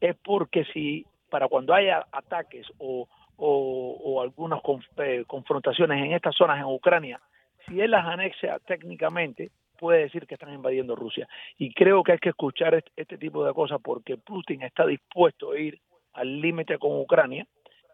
[0.00, 4.60] es porque si para cuando haya ataques o, o, algunas
[4.98, 7.20] eh, confrontaciones en estas zonas en Ucrania,
[7.66, 11.26] si él las anexa técnicamente, puede decir que están invadiendo Rusia.
[11.56, 15.52] Y creo que hay que escuchar este, este tipo de cosas porque Putin está dispuesto
[15.52, 15.80] a ir
[16.12, 17.46] al límite con Ucrania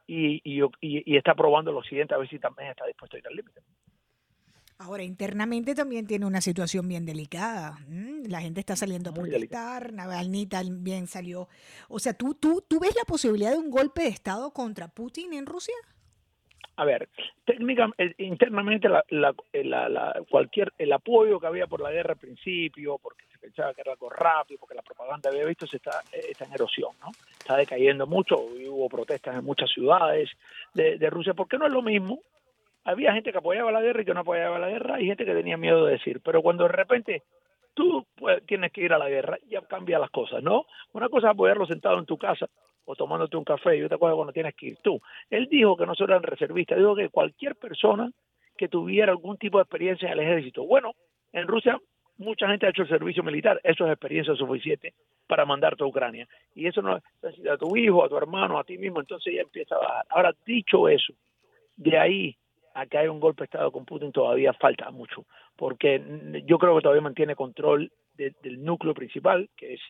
[0.06, 3.26] y, y, y, está probando lo siguiente a ver si también está dispuesto a ir
[3.26, 3.60] al límite.
[4.78, 7.78] Ahora, internamente también tiene una situación bien delicada.
[8.28, 11.48] La gente está saliendo a protestar, Navalny también salió.
[11.88, 15.32] O sea, ¿tú, tú, ¿tú ves la posibilidad de un golpe de Estado contra Putin
[15.32, 15.74] en Rusia?
[16.78, 17.08] A ver,
[17.46, 19.34] técnicamente, eh, internamente, la, la,
[19.88, 23.80] la, cualquier el apoyo que había por la guerra al principio, porque se pensaba que
[23.80, 27.12] era algo rápido, porque la propaganda había visto, se está, eh, está en erosión, ¿no?
[27.38, 30.28] Está decayendo mucho, hubo protestas en muchas ciudades
[30.74, 32.20] de, de Rusia, porque no es lo mismo.
[32.84, 35.34] Había gente que apoyaba la guerra y que no apoyaba la guerra, y gente que
[35.34, 37.22] tenía miedo de decir, pero cuando de repente
[37.72, 40.66] tú pues, tienes que ir a la guerra, ya cambia las cosas, ¿no?
[40.92, 42.50] Una cosa es apoyarlo sentado en tu casa
[42.86, 45.00] o tomándote un café y otra cosa cuando tienes que ir tú.
[45.28, 48.10] Él dijo que no solo eran reservistas, dijo que cualquier persona
[48.56, 50.64] que tuviera algún tipo de experiencia en el ejército.
[50.64, 50.92] Bueno,
[51.32, 51.78] en Rusia
[52.18, 54.94] mucha gente ha hecho el servicio militar, eso es experiencia suficiente
[55.26, 56.26] para mandarte a Ucrania.
[56.54, 57.02] Y eso no es
[57.50, 60.06] a tu hijo, a tu hermano, a ti mismo, entonces ya empieza a bajar.
[60.08, 61.12] Ahora, dicho eso,
[61.76, 62.36] de ahí
[62.74, 65.24] a que haya un golpe de Estado con Putin todavía falta mucho,
[65.56, 66.02] porque
[66.44, 69.80] yo creo que todavía mantiene control del núcleo principal, que es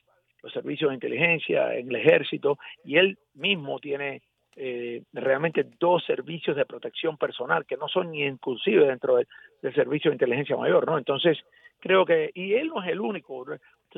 [0.42, 4.22] los servicios de inteligencia, en el ejército, y él mismo tiene
[4.58, 9.26] eh, realmente dos servicios de protección personal que no son ni inclusive dentro del,
[9.74, 10.96] servicio de inteligencia mayor, ¿no?
[10.96, 11.38] Entonces,
[11.80, 13.44] creo que, y él no es el único,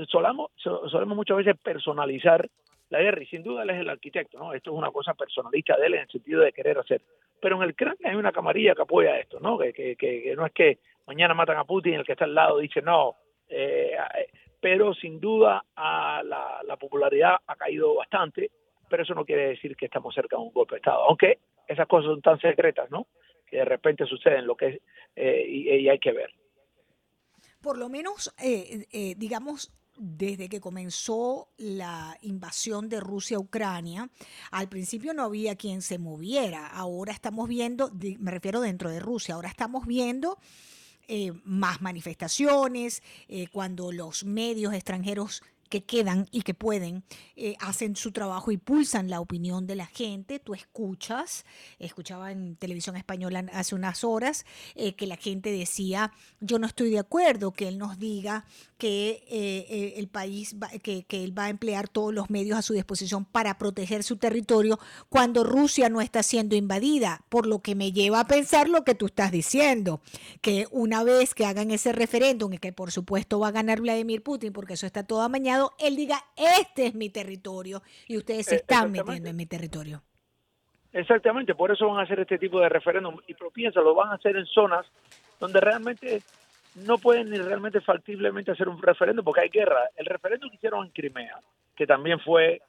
[0.09, 2.49] solamos, solemos muchas veces personalizar
[2.91, 4.53] la guerra, y sin duda él es el arquitecto, ¿no?
[4.53, 7.03] Esto es una cosa personalista de él en el sentido de querer hacer.
[7.41, 9.59] Pero en el Kremlin hay una camarilla que apoya esto, ¿no?
[9.59, 12.35] Que, que, que, no es que mañana matan a Putin y el que está al
[12.35, 13.17] lado dice, no,
[13.49, 13.97] eh,
[14.61, 18.51] pero sin duda a la, popularidad ha caído bastante,
[18.89, 21.87] pero eso no quiere decir que estamos cerca de un golpe de Estado, aunque esas
[21.87, 23.07] cosas son tan secretas, ¿no?
[23.47, 24.81] Que de repente suceden lo que es,
[25.17, 26.31] eh, y, hay que ver.
[27.61, 34.09] Por lo menos, eh, eh, digamos, desde que comenzó la invasión de Rusia a Ucrania,
[34.53, 36.69] al principio no había quien se moviera.
[36.69, 37.91] Ahora estamos viendo,
[38.21, 40.39] me refiero dentro de Rusia, ahora estamos viendo
[41.09, 47.05] eh, más manifestaciones, eh, cuando los medios extranjeros que quedan y que pueden,
[47.37, 50.39] eh, hacen su trabajo y pulsan la opinión de la gente.
[50.39, 51.45] Tú escuchas,
[51.79, 54.45] escuchaba en televisión española hace unas horas
[54.75, 58.45] eh, que la gente decía, yo no estoy de acuerdo que él nos diga
[58.77, 62.75] que eh, el país, que, que él va a emplear todos los medios a su
[62.75, 67.93] disposición para proteger su territorio cuando Rusia no está siendo invadida, por lo que me
[67.93, 70.01] lleva a pensar lo que tú estás diciendo,
[70.41, 74.23] que una vez que hagan ese referéndum, y que por supuesto va a ganar Vladimir
[74.23, 78.57] Putin, porque eso está todo amañado, él diga, este es mi territorio y ustedes se
[78.57, 80.03] eh, están metiendo en mi territorio.
[80.93, 83.17] Exactamente, por eso van a hacer este tipo de referéndum.
[83.27, 83.51] Y pero
[83.83, 84.87] lo van a hacer en zonas
[85.39, 86.23] donde realmente
[86.87, 89.91] no pueden ni realmente factiblemente hacer un referéndum porque hay guerra.
[89.97, 91.39] El referéndum que hicieron en Crimea,
[91.77, 92.61] que también fue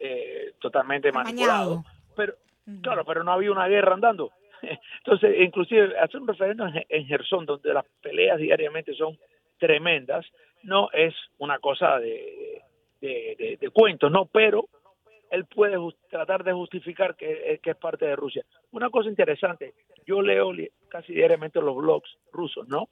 [0.00, 1.84] eh, totalmente manipulado,
[2.14, 2.34] pero
[2.82, 4.30] claro, pero no había una guerra andando.
[5.04, 9.18] Entonces, inclusive hacer un referéndum en Gerson, donde las peleas diariamente son
[9.58, 10.26] tremendas,
[10.62, 12.62] no es una cosa de,
[13.00, 14.68] de, de, cuentos, no, pero
[15.30, 15.76] él puede
[16.08, 18.44] tratar de justificar que, que, es parte de Rusia.
[18.72, 19.74] Una cosa interesante,
[20.06, 20.52] yo leo
[20.88, 22.88] casi diariamente los blogs rusos, ¿no?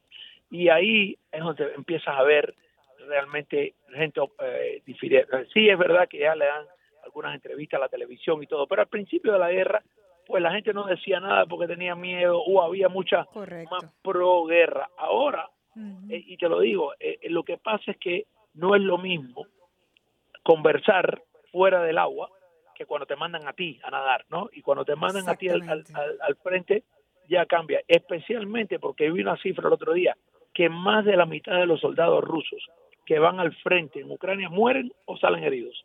[0.50, 2.54] Y ahí es donde empiezas a ver
[3.06, 5.46] realmente gente eh, diferente.
[5.52, 6.66] Sí, es verdad que ya le dan
[7.04, 9.82] algunas entrevistas a la televisión y todo, pero al principio de la guerra,
[10.26, 13.26] pues la gente no decía nada porque tenía miedo o había mucha
[13.70, 14.88] más pro guerra.
[14.96, 15.48] Ahora
[16.08, 18.98] eh, y te lo digo, eh, eh, lo que pasa es que no es lo
[18.98, 19.46] mismo
[20.42, 22.30] conversar fuera del agua
[22.74, 24.50] que cuando te mandan a ti a nadar, ¿no?
[24.52, 26.82] Y cuando te mandan a ti al, al, frente
[27.28, 30.16] ya cambia, especialmente porque vi una cifra el otro día,
[30.52, 32.68] que más de la mitad de los soldados rusos
[33.04, 35.84] que van al frente en Ucrania mueren o salen heridos.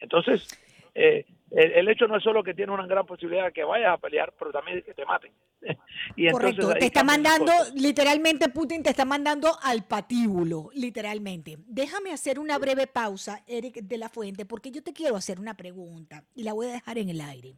[0.00, 0.48] Entonces,
[0.94, 3.98] eh, el, hecho no es solo que tiene una gran posibilidad de que vayas a
[3.98, 5.32] pelear, pero también de que te maten.
[6.16, 11.56] y Correcto, te está mandando, literalmente Putin te está mandando al patíbulo, literalmente.
[11.66, 15.54] Déjame hacer una breve pausa, Eric de la Fuente, porque yo te quiero hacer una
[15.54, 17.56] pregunta y la voy a dejar en el aire.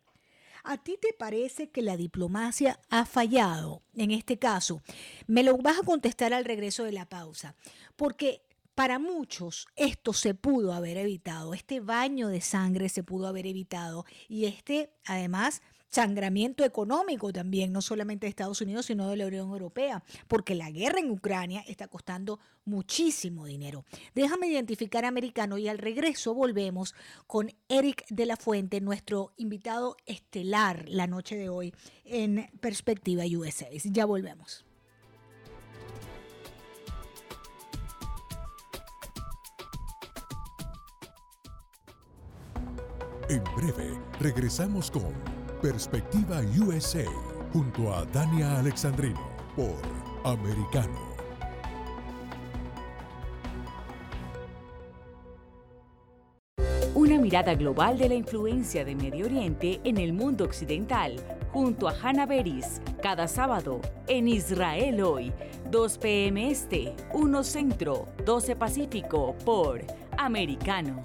[0.65, 4.83] ¿A ti te parece que la diplomacia ha fallado en este caso?
[5.27, 7.55] Me lo vas a contestar al regreso de la pausa,
[7.97, 8.43] porque
[8.79, 14.05] para muchos esto se pudo haber evitado, este baño de sangre se pudo haber evitado
[14.29, 19.51] y este, además, sangramiento económico también, no solamente de Estados Unidos, sino de la Unión
[19.51, 23.85] Europea, porque la guerra en Ucrania está costando muchísimo dinero.
[24.15, 26.95] Déjame identificar americano y al regreso volvemos
[27.27, 31.75] con Eric de la Fuente, nuestro invitado estelar la noche de hoy
[32.05, 33.67] en Perspectiva USA.
[33.73, 34.68] Ya volvemos.
[43.29, 45.13] En breve, regresamos con
[45.61, 47.05] Perspectiva USA
[47.53, 49.21] junto a Dania Alexandrino
[49.55, 49.75] por
[50.25, 50.99] Americano.
[56.95, 61.17] Una mirada global de la influencia de Medio Oriente en el mundo occidental,
[61.53, 65.33] junto a Hannah Beris, cada sábado en Israel hoy,
[65.71, 66.51] 2 p.m.
[66.51, 69.83] Este, 1 Centro, 12 Pacífico, por
[70.17, 71.05] Americano.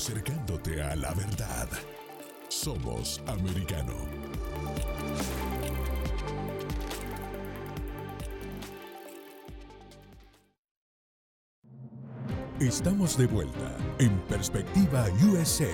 [0.00, 1.68] Acercándote a la verdad.
[2.48, 3.92] Somos Americano.
[12.58, 15.68] Estamos de vuelta en Perspectiva USA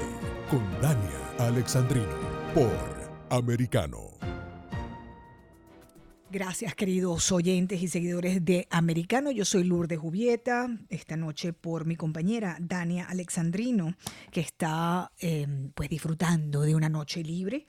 [0.51, 0.99] con Dania
[1.39, 2.07] Alexandrino
[2.53, 2.75] por
[3.31, 4.11] Americano.
[6.29, 9.31] Gracias queridos oyentes y seguidores de Americano.
[9.31, 13.95] Yo soy Lourdes Jubieta, esta noche por mi compañera Dania Alexandrino,
[14.33, 17.67] que está eh, pues disfrutando de una noche libre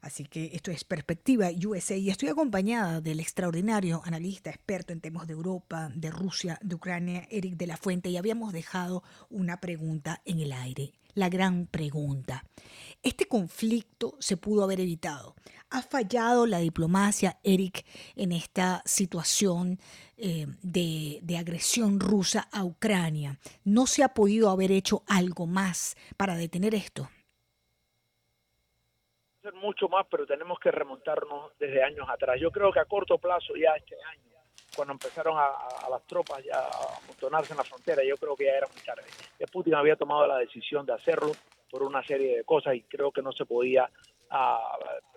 [0.00, 5.26] Así que esto es Perspectiva USA y estoy acompañada del extraordinario analista experto en temas
[5.26, 10.22] de Europa, de Rusia, de Ucrania, Eric de la Fuente, y habíamos dejado una pregunta
[10.24, 12.44] en el aire, la gran pregunta.
[13.02, 15.34] ¿Este conflicto se pudo haber evitado?
[15.70, 17.84] ¿Ha fallado la diplomacia, Eric,
[18.16, 19.78] en esta situación
[20.16, 23.38] eh, de, agresión rusa a Ucrania?
[23.64, 27.08] ¿No se ha podido haber hecho algo más para detener esto?
[29.38, 32.38] hacer mucho más, pero tenemos que remontarnos desde años atrás.
[32.38, 34.29] Yo creo que a corto plazo, ya este año,
[34.74, 38.52] cuando empezaron a, las tropas ya a amontonarse en la frontera, yo creo que ya
[38.52, 39.04] era muy tarde.
[39.52, 41.32] Putin había tomado la decisión de hacerlo
[41.70, 43.90] por una serie de cosas y creo que no se podía
[44.30, 44.76] ah,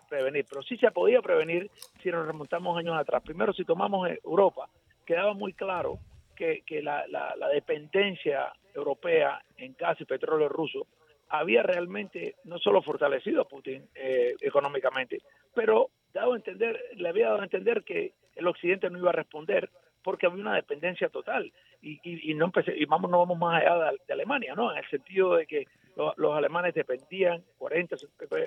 [0.10, 0.46] prevenir.
[0.50, 1.70] Pero sí se podía prevenir
[2.02, 3.22] si nos remontamos años atrás.
[3.24, 4.70] Primero, si tomamos Europa,
[5.06, 6.00] quedaba muy claro
[6.36, 10.88] que, la, la dependencia europea en gas y petróleo ruso
[11.34, 15.20] había realmente no solo fortalecido a Putin eh, económicamente,
[15.54, 19.14] pero dado a entender, le había dado a entender que el Occidente no iba a
[19.14, 19.70] responder
[20.04, 23.92] porque había una dependencia total y, y, no empecé, y vamos no vamos más allá
[24.08, 24.72] de, Alemania, ¿no?
[24.72, 27.96] En el sentido de que los alemanes dependían 40,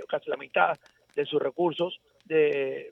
[0.08, 0.76] casi la mitad
[1.14, 2.90] de sus recursos de,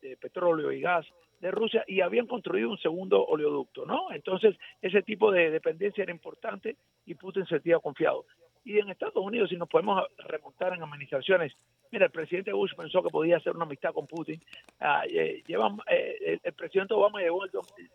[0.00, 1.06] de, petróleo y gas
[1.40, 4.12] de Rusia y habían construido un segundo oleoducto, ¿no?
[4.12, 6.76] Entonces, ese tipo de dependencia era importante
[7.06, 8.24] y Putin se sentía confiado.
[8.64, 11.52] Y en Estados Unidos, si nos podemos remontar en administraciones,
[11.90, 14.40] mira, el presidente Bush pensó que podía hacer una amistad con Putin.
[14.78, 17.44] Ah, eh, eh, el, presidente Obama llegó,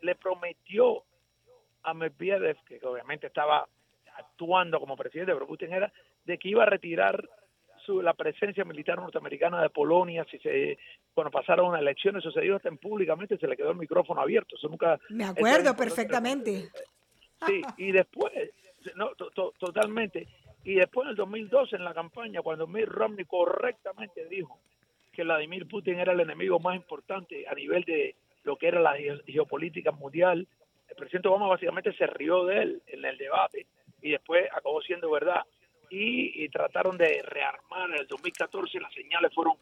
[0.02, 1.04] le prometió
[1.84, 3.68] a Medvedev, que obviamente estaba
[4.18, 5.92] actuando como presidente, pero Putin era,
[6.26, 7.24] de que iba a retirar
[7.86, 10.78] su, la presencia militar norteamericana de Polonia si se
[11.14, 14.56] cuando pasaron unas elecciones sucedió hasta en públicamente se le quedó el micrófono abierto.
[14.58, 16.70] Eso nunca me acuerdo perfectamente.
[17.46, 18.34] Sí y después
[18.96, 19.12] no
[19.60, 20.28] totalmente
[20.68, 24.60] y después en el 2012, en la campaña, cuando Mitt Romney correctamente dijo
[25.14, 28.94] que Vladimir Putin era el enemigo más importante a nivel de lo que era la
[29.26, 30.46] geopolítica mundial,
[30.90, 33.66] el presidente Obama básicamente se rió de él en el debate
[34.02, 35.46] y después acabó siendo verdad.
[35.90, 39.54] Y, trataron de rearmar en el 2014, las señales fueron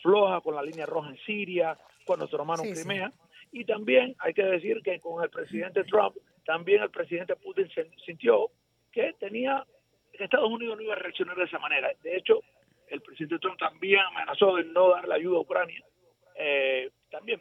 [0.00, 3.12] flojas con la línea roja en Siria, cuando tomaron Crimea.
[3.50, 7.68] Y también hay que decir que con el presidente Trump, también el presidente Putin
[8.06, 8.52] sintió
[8.92, 9.66] que tenía
[10.12, 11.90] Estados Unidos no iba a reaccionar de esa manera.
[12.02, 12.40] De hecho,
[12.88, 15.82] el presidente Trump también amenazó de no dar la ayuda a Ucrania,
[16.36, 17.40] eh, también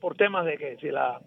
[0.00, 1.20] por temas de que si la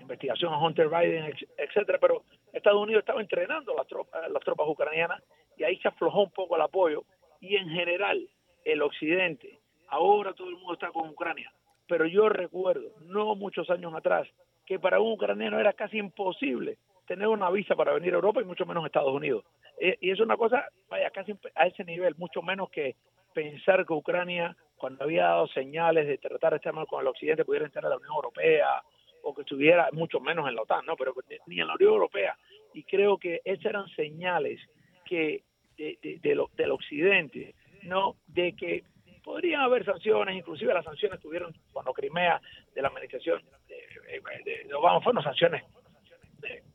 [0.00, 5.22] investigación a Hunter Biden, etcétera, pero Estados Unidos estaba entrenando las tropas, las tropas ucranianas
[5.56, 7.04] y ahí se aflojó un poco el apoyo
[7.40, 8.28] y en general
[8.64, 11.52] el occidente, ahora todo el mundo está con Ucrania,
[11.86, 14.26] pero yo recuerdo, no muchos años atrás,
[14.66, 18.44] que para un ucraniano era casi imposible tener una visa para venir a Europa y
[18.44, 19.44] mucho menos a Estados Unidos.
[19.78, 22.96] Eh, y es una cosa, vaya, casi a ese nivel, mucho menos que
[23.32, 27.66] pensar que Ucrania, cuando había dado señales de tratar este tema con el Occidente, pudiera
[27.66, 28.82] entrar a la Unión Europea
[29.22, 30.96] o que estuviera mucho menos en la OTAN, ¿no?
[30.96, 31.14] Pero
[31.46, 32.36] ni en la Unión Europea.
[32.74, 34.60] Y creo que esas eran señales
[35.04, 35.42] que
[35.76, 38.16] de, del Occidente, ¿no?
[38.26, 38.84] De que
[39.24, 42.40] podrían haber sanciones, inclusive las sanciones tuvieron cuando Crimea
[42.74, 45.64] de la administración de, de Obama fueron sanciones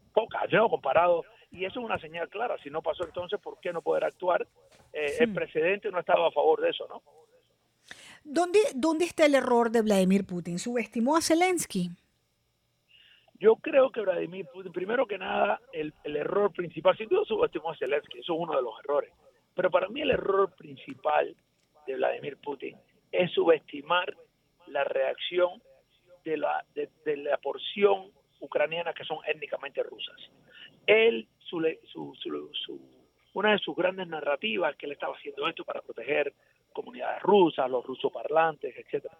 [0.09, 0.69] pocas, ¿no?
[0.69, 2.57] Comparado y eso es una señal clara.
[2.63, 4.47] Si no pasó entonces, ¿por qué no poder actuar?
[4.93, 7.01] Eh, el presidente no estaba a favor de eso, ¿no?
[8.23, 10.59] ¿Dónde, ¿Dónde está el error de Vladimir Putin?
[10.59, 11.89] ¿Subestimó a Zelensky?
[13.39, 17.71] Yo creo que Vladimir Putin, primero que nada, el, el error principal, sin duda subestimó
[17.71, 19.11] a Zelensky, eso es uno de los errores.
[19.55, 21.35] Pero para mí el error principal
[21.87, 22.77] de Vladimir Putin
[23.11, 24.15] es subestimar
[24.67, 25.61] la reacción
[26.25, 30.17] de la, de la porción ucraniana que son étnicamente rusas
[30.89, 32.81] él, su, su,
[33.33, 36.33] una de sus grandes narrativas que él estaba haciendo esto para proteger
[36.73, 39.15] comunidades rusas, los rusoparlantes, etcétera.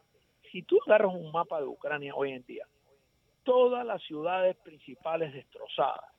[0.52, 2.66] Si tú agarras un mapa de Ucrania hoy en día,
[3.44, 6.12] todas las ciudades principales destrozadas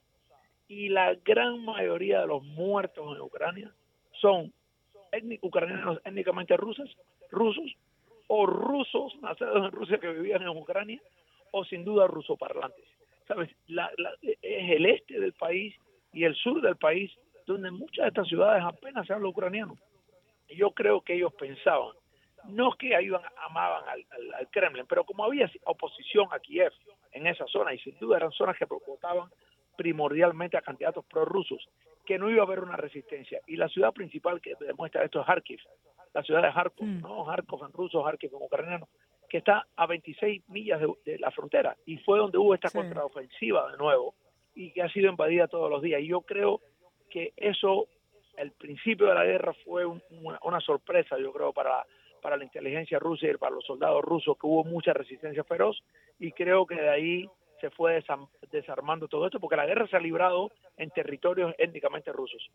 [0.68, 3.74] y la gran mayoría de los muertos en Ucrania
[4.20, 4.53] son
[5.42, 6.96] ucranianos étnicamente rusos,
[7.30, 7.76] rusos
[8.28, 11.03] o rusos nacidos en Rusia que vivían en Ucrania
[11.53, 12.84] o sin duda rusoparlantes.
[13.26, 13.51] ¿Sabes?
[14.42, 15.74] es el este del país
[16.12, 17.12] y el sur del país
[17.46, 19.76] donde muchas de estas ciudades apenas se habla ucraniano.
[20.48, 21.94] Yo creo que ellos pensaban,
[22.48, 26.72] no que iban, amaban al, Kremlin, pero como había oposición a Kiev
[27.12, 29.30] en esa zona, y sin duda eran zonas que votaban
[29.76, 31.68] primordialmente a candidatos prorrusos,
[32.05, 33.40] que no iba a haber una resistencia.
[33.46, 35.61] Y la ciudad principal que demuestra esto es Kharkiv,
[36.12, 37.01] la ciudad de Kharkov, mm.
[37.01, 37.24] ¿no?
[37.26, 38.88] Kharkov en ruso, Kharkiv en ucraniano,
[39.31, 43.78] que está a 26 millas de, la frontera y fue donde hubo esta contraofensiva de
[43.78, 44.14] nuevo
[44.55, 46.03] y que ha sido invadida todos los días.
[46.03, 46.61] Y yo creo
[47.09, 47.87] que eso,
[48.37, 51.87] el principio de la guerra fue una, sorpresa, yo creo, para,
[52.20, 55.81] para la inteligencia rusa y para los soldados rusos, que hubo mucha resistencia feroz
[56.18, 57.28] y creo que de ahí
[57.61, 58.03] se fue
[58.51, 62.51] desarmando todo esto, porque la guerra se ha librado en territorios étnicamente rusos.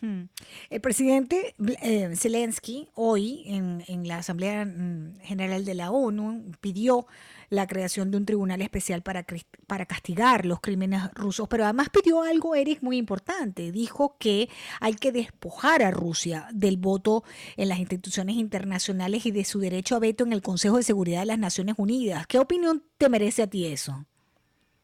[0.00, 0.24] Hmm.
[0.68, 7.06] El presidente eh, Zelensky hoy en, la Asamblea mm, General de la ONU pidió
[7.48, 9.24] la creación de un tribunal especial para,
[9.66, 13.72] para castigar los crímenes rusos, pero además pidió algo, Eric, muy importante.
[13.72, 14.48] Dijo que
[14.80, 17.22] hay que despojar a Rusia del voto
[17.56, 21.20] en las instituciones internacionales y de su derecho a veto en el Consejo de Seguridad
[21.20, 22.26] de las Naciones Unidas.
[22.26, 24.04] ¿Qué opinión te merece a ti eso?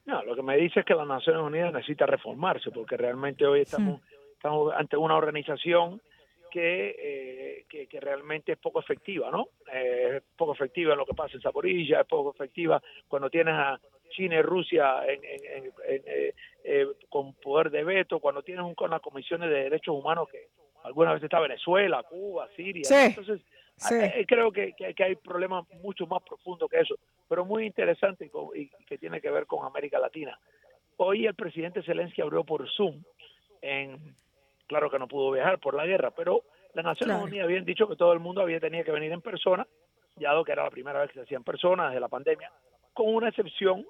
[0.05, 3.61] No, lo que me dice es que las Naciones Unidas necesita reformarse, porque realmente hoy
[3.61, 4.01] estamos
[4.43, 6.01] estamos ante una organización
[6.51, 6.97] que,
[7.69, 9.49] eh, que, realmente es poco efectiva, ¿no?
[9.73, 13.55] Eh, es poco efectiva en lo que pasa en Zaporilla, es poco efectiva cuando tienes
[13.55, 13.81] a
[14.11, 15.21] China y Rusia en,
[16.65, 20.49] eh, con poder de veto, cuando tienes un, las comisiones de derechos humanos que
[20.83, 22.83] alguna vez está Venezuela, Cuba, Siria.
[22.91, 23.41] Entonces,
[24.27, 26.97] creo que, que, hay problemas mucho más profundos que eso,
[27.29, 30.37] pero muy interesante y, que tiene que ver con América Latina.
[30.97, 33.03] Hoy el presidente Zelensky abrió por Zoom
[33.63, 34.15] en
[34.73, 37.95] claro que no pudo viajar por la guerra, pero las Naciones Unidas habían dicho que
[37.95, 39.67] todo el mundo había tenido que venir en persona,
[40.17, 42.51] ya que era la primera vez que se hacía en persona desde la pandemia,
[42.95, 43.87] con una excepción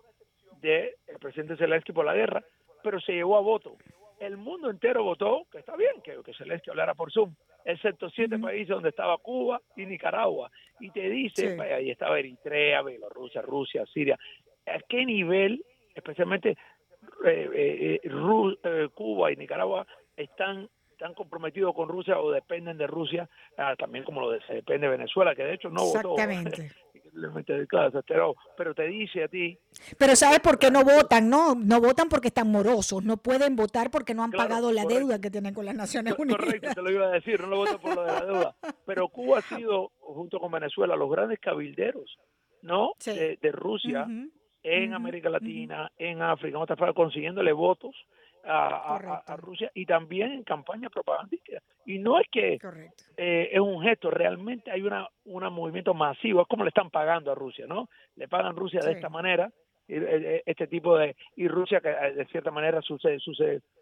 [0.61, 2.43] del presidente Zelensky por la guerra,
[2.83, 3.77] pero se llevó a voto.
[4.19, 7.33] El mundo entero votó, que está bien que, que Zelensky hablara por Zoom,
[7.65, 10.51] excepto siete países donde estaba Cuba y Nicaragua.
[10.81, 14.19] Y te dice, ahí estaba Eritrea, Bielorrusia, Rusia, Siria.
[14.67, 15.65] ¿A qué nivel,
[15.95, 16.57] especialmente
[17.25, 19.87] eh, eh, eh, Cuba y Nicaragua,
[20.17, 20.69] están
[21.03, 24.87] tan comprometidos con Rusia o dependen de Rusia, ah, también como lo de, se depende
[24.87, 26.13] de Venezuela, que de hecho no votó.
[26.13, 26.71] Exactamente.
[28.07, 29.59] pero, pero te dice a ti.
[29.99, 31.29] Pero ¿sabes por qué no votan?
[31.29, 35.21] No, no votan porque están morosos, no pueden votar porque no han pagado la deuda
[35.21, 36.41] que tienen con las Naciones Unidas.
[36.41, 38.57] Correcto, te lo iba a decir, no lo votan por lo de la deuda.
[38.87, 42.17] Pero Cuba ha sido, junto con Venezuela, los grandes cabilderos,
[42.63, 42.93] ¿no?
[43.05, 44.07] De, Rusia
[44.63, 47.97] en América Latina, en África, en otras consiguiéndole votos
[48.45, 51.61] a, Rusia y también en campaña propagandística.
[51.87, 52.59] Y no es que
[53.17, 57.31] eh, es un gesto, realmente hay una un movimiento masivo, es como le están pagando
[57.31, 57.89] a Rusia, ¿no?
[58.17, 59.51] Le pagan Rusia de esta manera,
[59.89, 61.17] este tipo de...
[61.37, 63.35] Y Rusia, que eh, de cierta manera, su, su,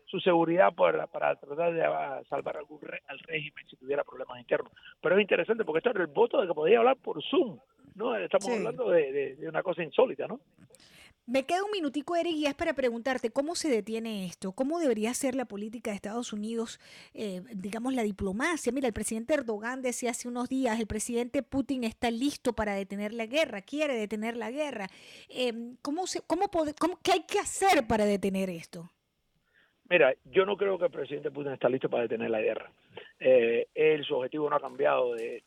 [0.06, 4.72] su seguridad para, para tratar de ah, salvar algún al régimen si tuviera problemas internos.
[5.00, 7.58] Pero es interesante porque esto era el voto de que podía hablar por Zoom,
[7.94, 8.16] ¿no?
[8.16, 10.40] Estamos hablando de, de una cosa insólita, ¿no?
[11.30, 15.14] Me queda un minutico, Eric, y es para preguntarte cómo se detiene esto, cómo debería
[15.14, 16.80] ser la política de Estados Unidos,
[17.14, 18.72] eh, digamos la diplomacia.
[18.72, 23.12] Mira, el presidente Erdogan decía hace unos días, el presidente Putin está listo para detener
[23.12, 24.88] la guerra, quiere detener la guerra.
[25.28, 28.90] Em, ¿cómo se, cómo, cómo, ¿Qué hay que hacer para detener esto?
[29.88, 32.72] Mira, yo no creo que el presidente Putin está listo para detener la guerra.
[33.20, 35.44] Eh, él, su objetivo no ha cambiado de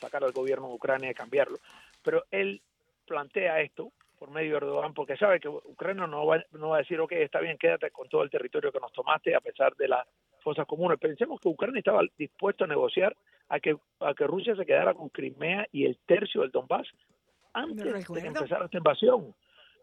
[0.00, 1.58] sacar al gobierno de Ucrania y cambiarlo,
[2.02, 2.60] pero él
[3.06, 3.92] plantea esto
[4.22, 7.10] por medio de Erdogan, porque sabe que Ucrania no va, no va a decir, ok,
[7.10, 10.06] está bien, quédate con todo el territorio que nos tomaste a pesar de las
[10.44, 11.00] cosas comunes.
[11.00, 13.16] Pensemos que Ucrania estaba dispuesto a negociar
[13.48, 16.86] a que, a que Rusia se quedara con Crimea y el tercio del Donbass
[17.52, 19.34] antes de que empezara esta invasión.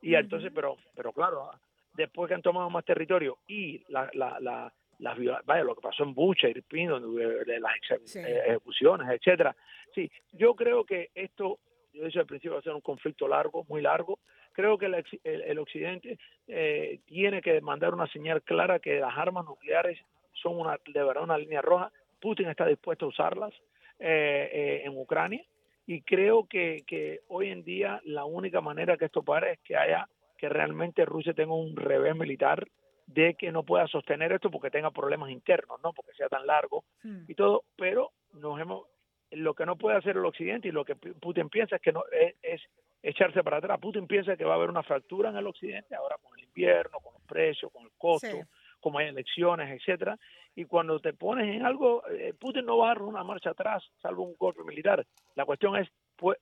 [0.02, 1.52] Y entonces, pero, pero claro,
[1.96, 6.04] después que han tomado más territorio y la, la, la las vaya lo que pasó
[6.04, 7.74] en Bucha, Irpino, las
[8.16, 9.54] ejecuciones, etcétera.
[9.94, 11.60] Sí, yo creo que esto
[11.94, 14.20] yo decía al principio va a ser un conflicto largo, muy largo.
[14.52, 14.88] Creo que
[15.24, 16.18] el, Occidente
[16.48, 20.00] eh, tiene que mandar una señal clara que las armas nucleares
[20.34, 21.92] son una, de verdad una línea roja.
[22.20, 23.54] Putin está dispuesto a usarlas
[24.00, 25.44] eh, eh, en Ucrania
[25.86, 29.76] y creo que, que hoy en día la única manera que esto pare es que
[29.76, 32.66] haya que realmente Rusia tenga un revés militar
[33.06, 36.86] de que no pueda sostener esto porque tenga problemas internos, no porque sea tan largo
[37.04, 37.24] hmm.
[37.28, 38.86] y todo, pero nos hemos
[39.32, 42.04] lo que no puede hacer el Occidente y lo que Putin piensa es que no
[42.42, 42.62] es,
[43.02, 43.80] echarse para atrás.
[43.80, 47.00] Putin piensa que va a haber una fractura en el Occidente ahora con el invierno,
[47.00, 48.42] con los precios, con el costo,
[48.80, 50.18] como hay elecciones, etcétera.
[50.56, 53.84] Y cuando te pones en algo, eh, Putin no va a dar una marcha atrás,
[54.02, 55.06] salvo un golpe militar.
[55.36, 56.38] La cuestión es, pues,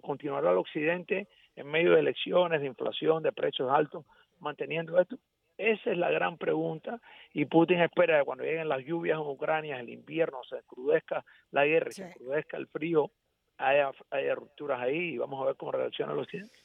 [0.00, 4.06] continuará el Occidente en medio de elecciones, de inflación, de precios altos,
[4.38, 5.18] manteniendo esto?
[5.58, 7.00] Esa es la gran pregunta
[7.34, 11.66] y Putin espera que cuando lleguen las lluvias en Ucrania, el invierno, se crudezca la
[11.66, 13.10] guerra, se crudezca el frío,
[13.58, 16.56] haya, haya rupturas ahí y vamos a ver cómo reacciona los occidente.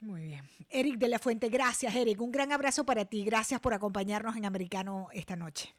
[0.00, 0.44] Muy bien.
[0.68, 2.20] Eric de la Fuente, gracias Eric.
[2.20, 3.24] Un gran abrazo para ti.
[3.24, 5.74] Gracias por acompañarnos en Americano esta noche.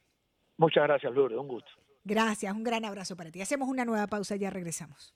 [0.57, 1.37] Muchas gracias, Lourdes.
[1.37, 1.69] Un gusto.
[2.03, 2.51] Gracias.
[2.53, 3.41] Un gran abrazo para ti.
[3.41, 5.13] Hacemos una nueva pausa y ya regresamos.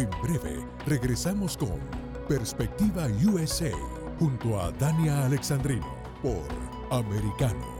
[0.00, 1.78] En breve, regresamos con
[2.26, 3.70] Perspectiva USA
[4.18, 6.42] junto a Dania Alexandrino por
[6.90, 7.79] Americano.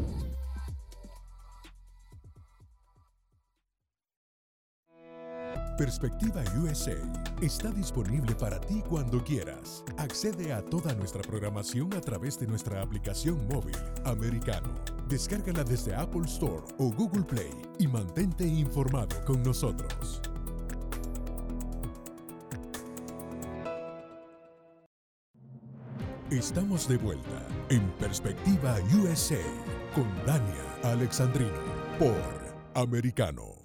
[5.81, 6.95] Perspectiva USA
[7.41, 9.83] está disponible para ti cuando quieras.
[9.97, 13.75] Accede a toda nuestra programación a través de nuestra aplicación móvil
[14.05, 14.69] americano.
[15.09, 20.21] Descárgala desde Apple Store o Google Play y mantente informado con nosotros.
[26.29, 29.41] Estamos de vuelta en Perspectiva USA
[29.95, 31.49] con Dania Alexandrino
[31.97, 32.21] por
[32.75, 33.60] Americano.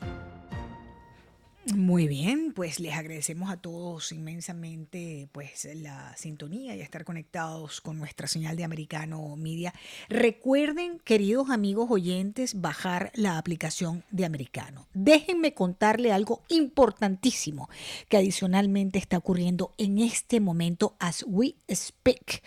[1.75, 7.99] Muy bien, pues les agradecemos a todos inmensamente pues la sintonía y estar conectados con
[7.99, 9.75] nuestra señal de Americano Media.
[10.09, 14.87] Recuerden, queridos amigos oyentes, bajar la aplicación de Americano.
[14.95, 17.69] Déjenme contarle algo importantísimo
[18.09, 22.45] que adicionalmente está ocurriendo en este momento as we speak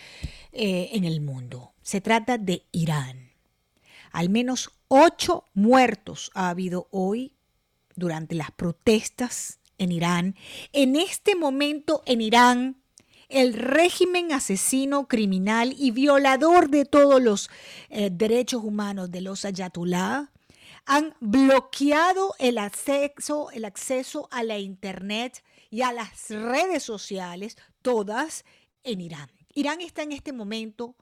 [0.53, 1.73] eh, en el mundo.
[1.81, 3.31] Se trata de Irán.
[4.13, 7.33] Al menos ocho muertos ha habido hoy
[7.99, 10.35] durante las protestas en Irán.
[10.73, 12.81] En este momento en Irán,
[13.29, 17.49] el régimen asesino, criminal y violador de todos los
[17.89, 20.31] eh, derechos humanos de los ayatollah
[20.85, 28.43] han bloqueado el acceso, el acceso a la internet y a las redes sociales, todas
[28.83, 29.29] en Irán.
[29.53, 30.95] Irán está en este momento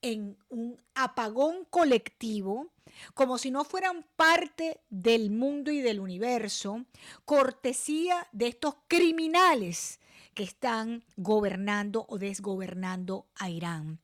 [0.00, 2.72] en un apagón colectivo
[3.14, 6.84] como si no fueran parte del mundo y del universo,
[7.24, 10.00] cortesía de estos criminales
[10.34, 14.00] que están gobernando o desgobernando a Irán.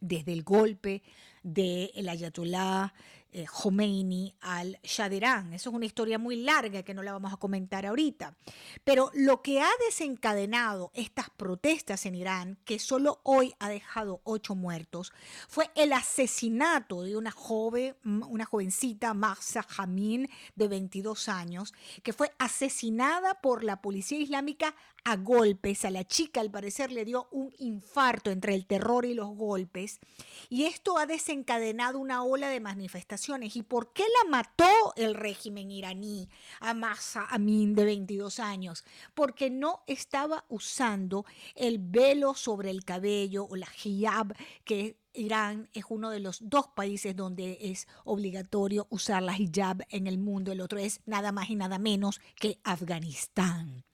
[0.00, 1.02] Desde el golpe
[1.42, 2.92] del el ayatollah
[3.34, 5.52] eh, Khomeini al Shaderán.
[5.54, 8.36] Eso es una historia muy larga que no la vamos a comentar ahorita.
[8.84, 14.54] Pero lo que ha desencadenado estas protestas en Irán, que solo hoy ha dejado ocho
[14.54, 15.12] muertos,
[15.48, 21.74] fue el asesinato de una joven, una jovencita, Mahsa Jamin, de 22 años,
[22.04, 25.84] que fue asesinada por la policía islámica a golpes.
[25.84, 30.00] A la chica al parecer le dio un infarto entre el terror y los golpes.
[30.48, 33.56] Y esto ha desencadenado una ola de manifestaciones.
[33.56, 36.28] ¿Y por qué la mató el régimen iraní
[36.60, 38.84] a Masa Amin de 22 años?
[39.14, 41.24] Porque no estaba usando
[41.54, 44.34] el velo sobre el cabello o la hijab
[44.64, 50.06] que Irán es uno de los dos países donde es obligatorio usar la hijab en
[50.06, 50.50] el mundo.
[50.50, 53.84] El otro es nada más y nada menos que Afganistán.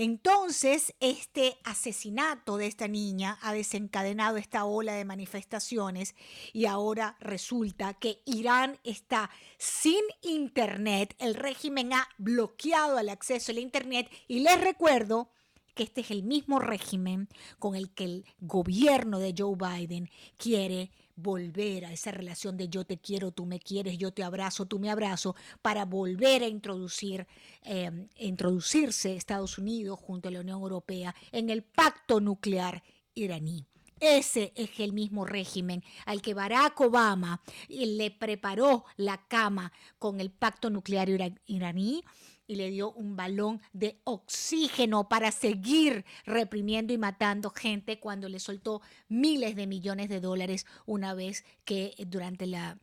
[0.00, 6.14] Entonces, este asesinato de esta niña ha desencadenado esta ola de manifestaciones
[6.52, 9.28] y ahora resulta que Irán está
[9.58, 15.30] sin Internet, el régimen ha bloqueado el acceso al Internet y les recuerdo
[15.74, 17.28] que este es el mismo régimen
[17.58, 22.84] con el que el gobierno de Joe Biden quiere volver a esa relación de yo
[22.84, 27.26] te quiero, tú me quieres, yo te abrazo, tú me abrazo, para volver a introducir,
[27.62, 32.82] eh, introducirse Estados Unidos junto a la Unión Europea en el pacto nuclear
[33.14, 33.66] iraní.
[34.00, 40.30] Ese es el mismo régimen al que Barack Obama le preparó la cama con el
[40.30, 41.08] pacto nuclear
[41.46, 42.04] iraní
[42.48, 48.40] y le dio un balón de oxígeno para seguir reprimiendo y matando gente cuando le
[48.40, 52.78] soltó miles de millones de dólares una vez que durante la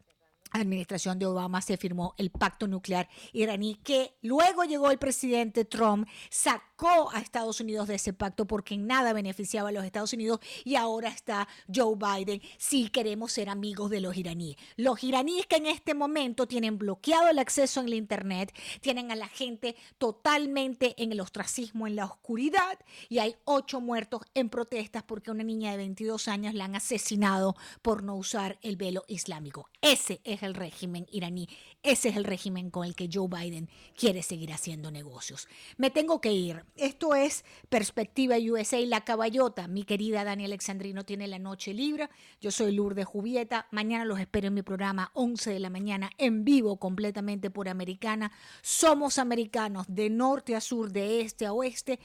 [0.51, 6.07] administración de Obama se firmó el pacto nuclear iraní, que luego llegó el presidente Trump,
[6.29, 10.39] sacó a Estados Unidos de ese pacto porque en nada beneficiaba a los Estados Unidos
[10.63, 14.57] y ahora está Joe Biden si queremos ser amigos de los iraníes.
[14.75, 19.15] Los iraníes que en este momento tienen bloqueado el acceso en la Internet, tienen a
[19.15, 22.79] la gente totalmente en el ostracismo, en la oscuridad
[23.09, 27.55] y hay ocho muertos en protestas porque una niña de 22 años la han asesinado
[27.81, 29.69] por no usar el velo islámico.
[29.81, 31.47] Ese es el régimen iraní.
[31.83, 35.47] Ese es el régimen con el que Joe Biden quiere seguir haciendo negocios.
[35.77, 36.65] Me tengo que ir.
[36.75, 39.67] Esto es Perspectiva USA, la caballota.
[39.67, 42.09] Mi querida Dani Alexandrino tiene la noche libre.
[42.41, 43.67] Yo soy Lourdes Jubieta.
[43.71, 48.31] Mañana los espero en mi programa 11 de la mañana en vivo completamente por Americana.
[48.61, 51.99] Somos americanos de norte a sur, de este a oeste.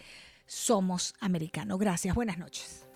[0.46, 1.78] Somos americanos.
[1.78, 2.14] Gracias.
[2.14, 2.86] Buenas noches.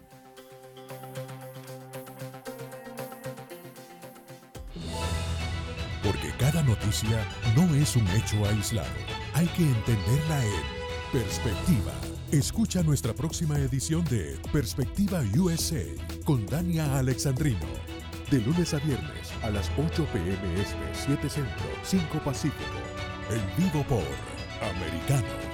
[6.54, 7.26] Cada noticia
[7.56, 8.88] no es un hecho aislado.
[9.32, 10.62] Hay que entenderla en
[11.12, 11.92] perspectiva.
[12.30, 15.82] Escucha nuestra próxima edición de Perspectiva USA
[16.24, 17.66] con Dania Alexandrino.
[18.30, 20.60] De lunes a viernes a las 8 p.m.
[20.60, 20.76] Este,
[21.06, 22.78] 7 Centro, 5 Pacífico.
[23.30, 24.04] En vivo por
[24.62, 25.53] Americano.